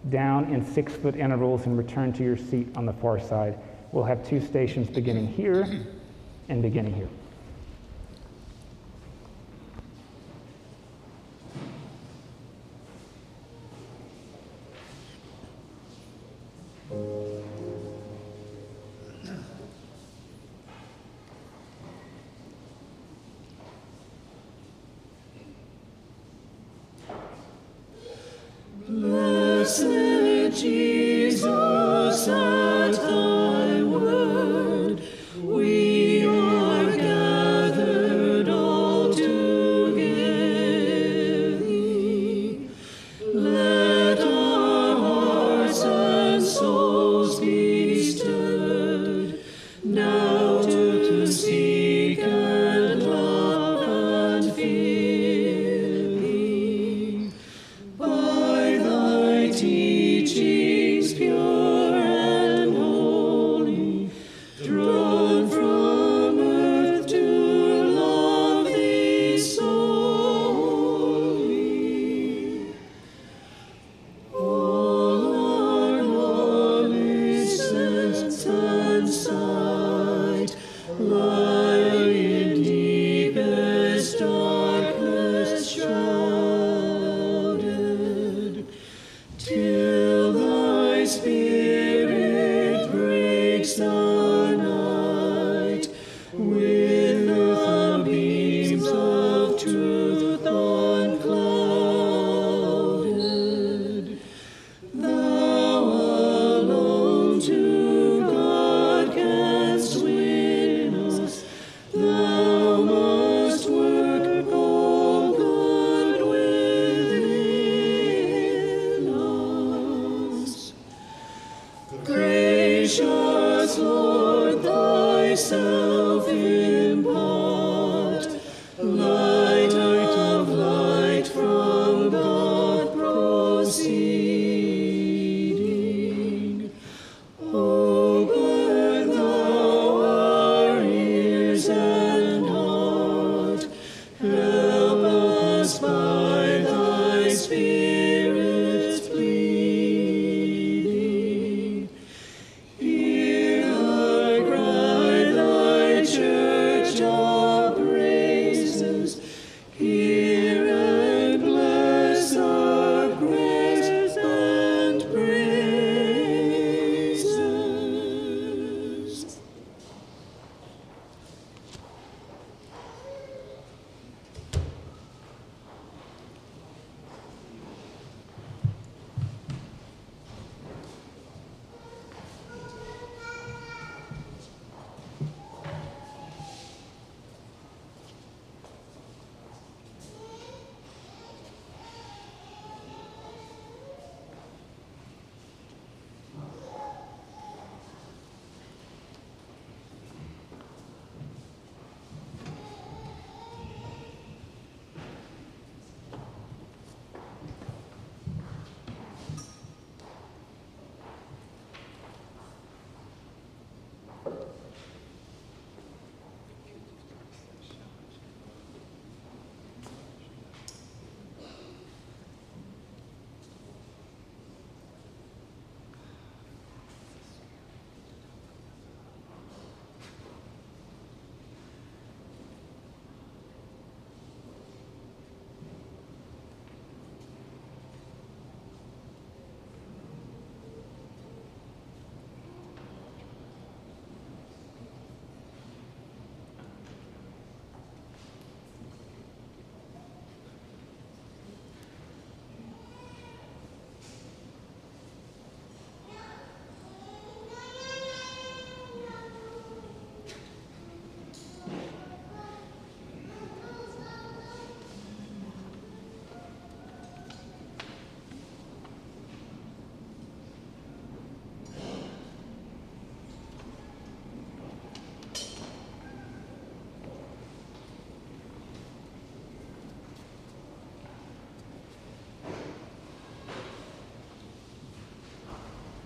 [0.10, 3.60] down in six foot intervals, and return to your seat on the far side.
[3.92, 5.68] We'll have two stations beginning here
[6.50, 7.10] and beginning here.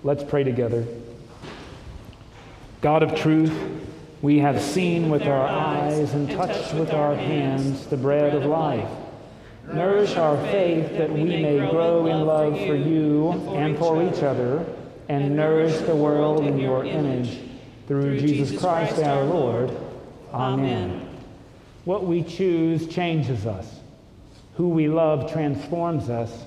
[0.04, 0.86] Let's pray together.
[2.82, 3.54] God of truth,
[4.24, 8.90] we have seen with our eyes and touched with our hands the bread of life.
[9.72, 14.66] Nourish our faith that we may grow in love for you and for each other,
[15.08, 17.40] and nourish the world in your image.
[17.88, 19.72] Through Jesus Christ our Lord.
[20.34, 21.08] Amen.
[21.86, 23.80] What we choose changes us.
[24.56, 26.46] Who we love transforms us.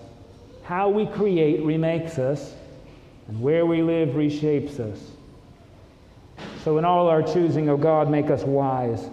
[0.65, 2.55] How we create remakes us.
[3.29, 4.99] And where we live reshapes us.
[6.63, 9.09] So, in all our choosing, O God, make us wise.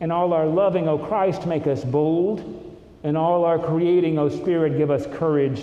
[0.00, 2.62] In all our loving, O Christ, make us bold.
[3.02, 5.62] In all our creating, O Spirit, give us courage.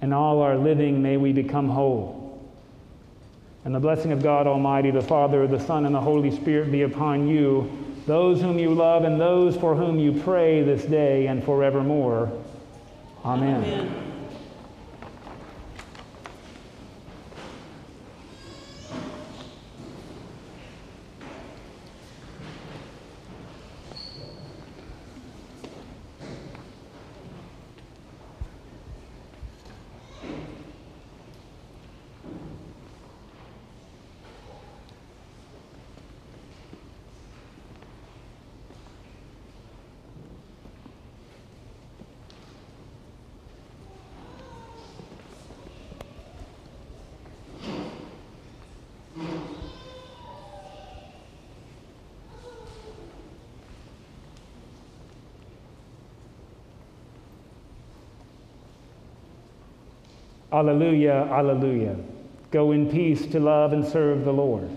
[0.00, 2.22] In all our living, may we become whole.
[3.64, 6.82] And the blessing of God Almighty, the Father, the Son, and the Holy Spirit be
[6.82, 7.70] upon you,
[8.06, 12.32] those whom you love, and those for whom you pray this day and forevermore.
[13.24, 13.62] Amen.
[13.62, 14.11] Amen.
[60.52, 61.96] Alleluia, alleluia.
[62.50, 64.68] Go in peace to love and serve the Lord.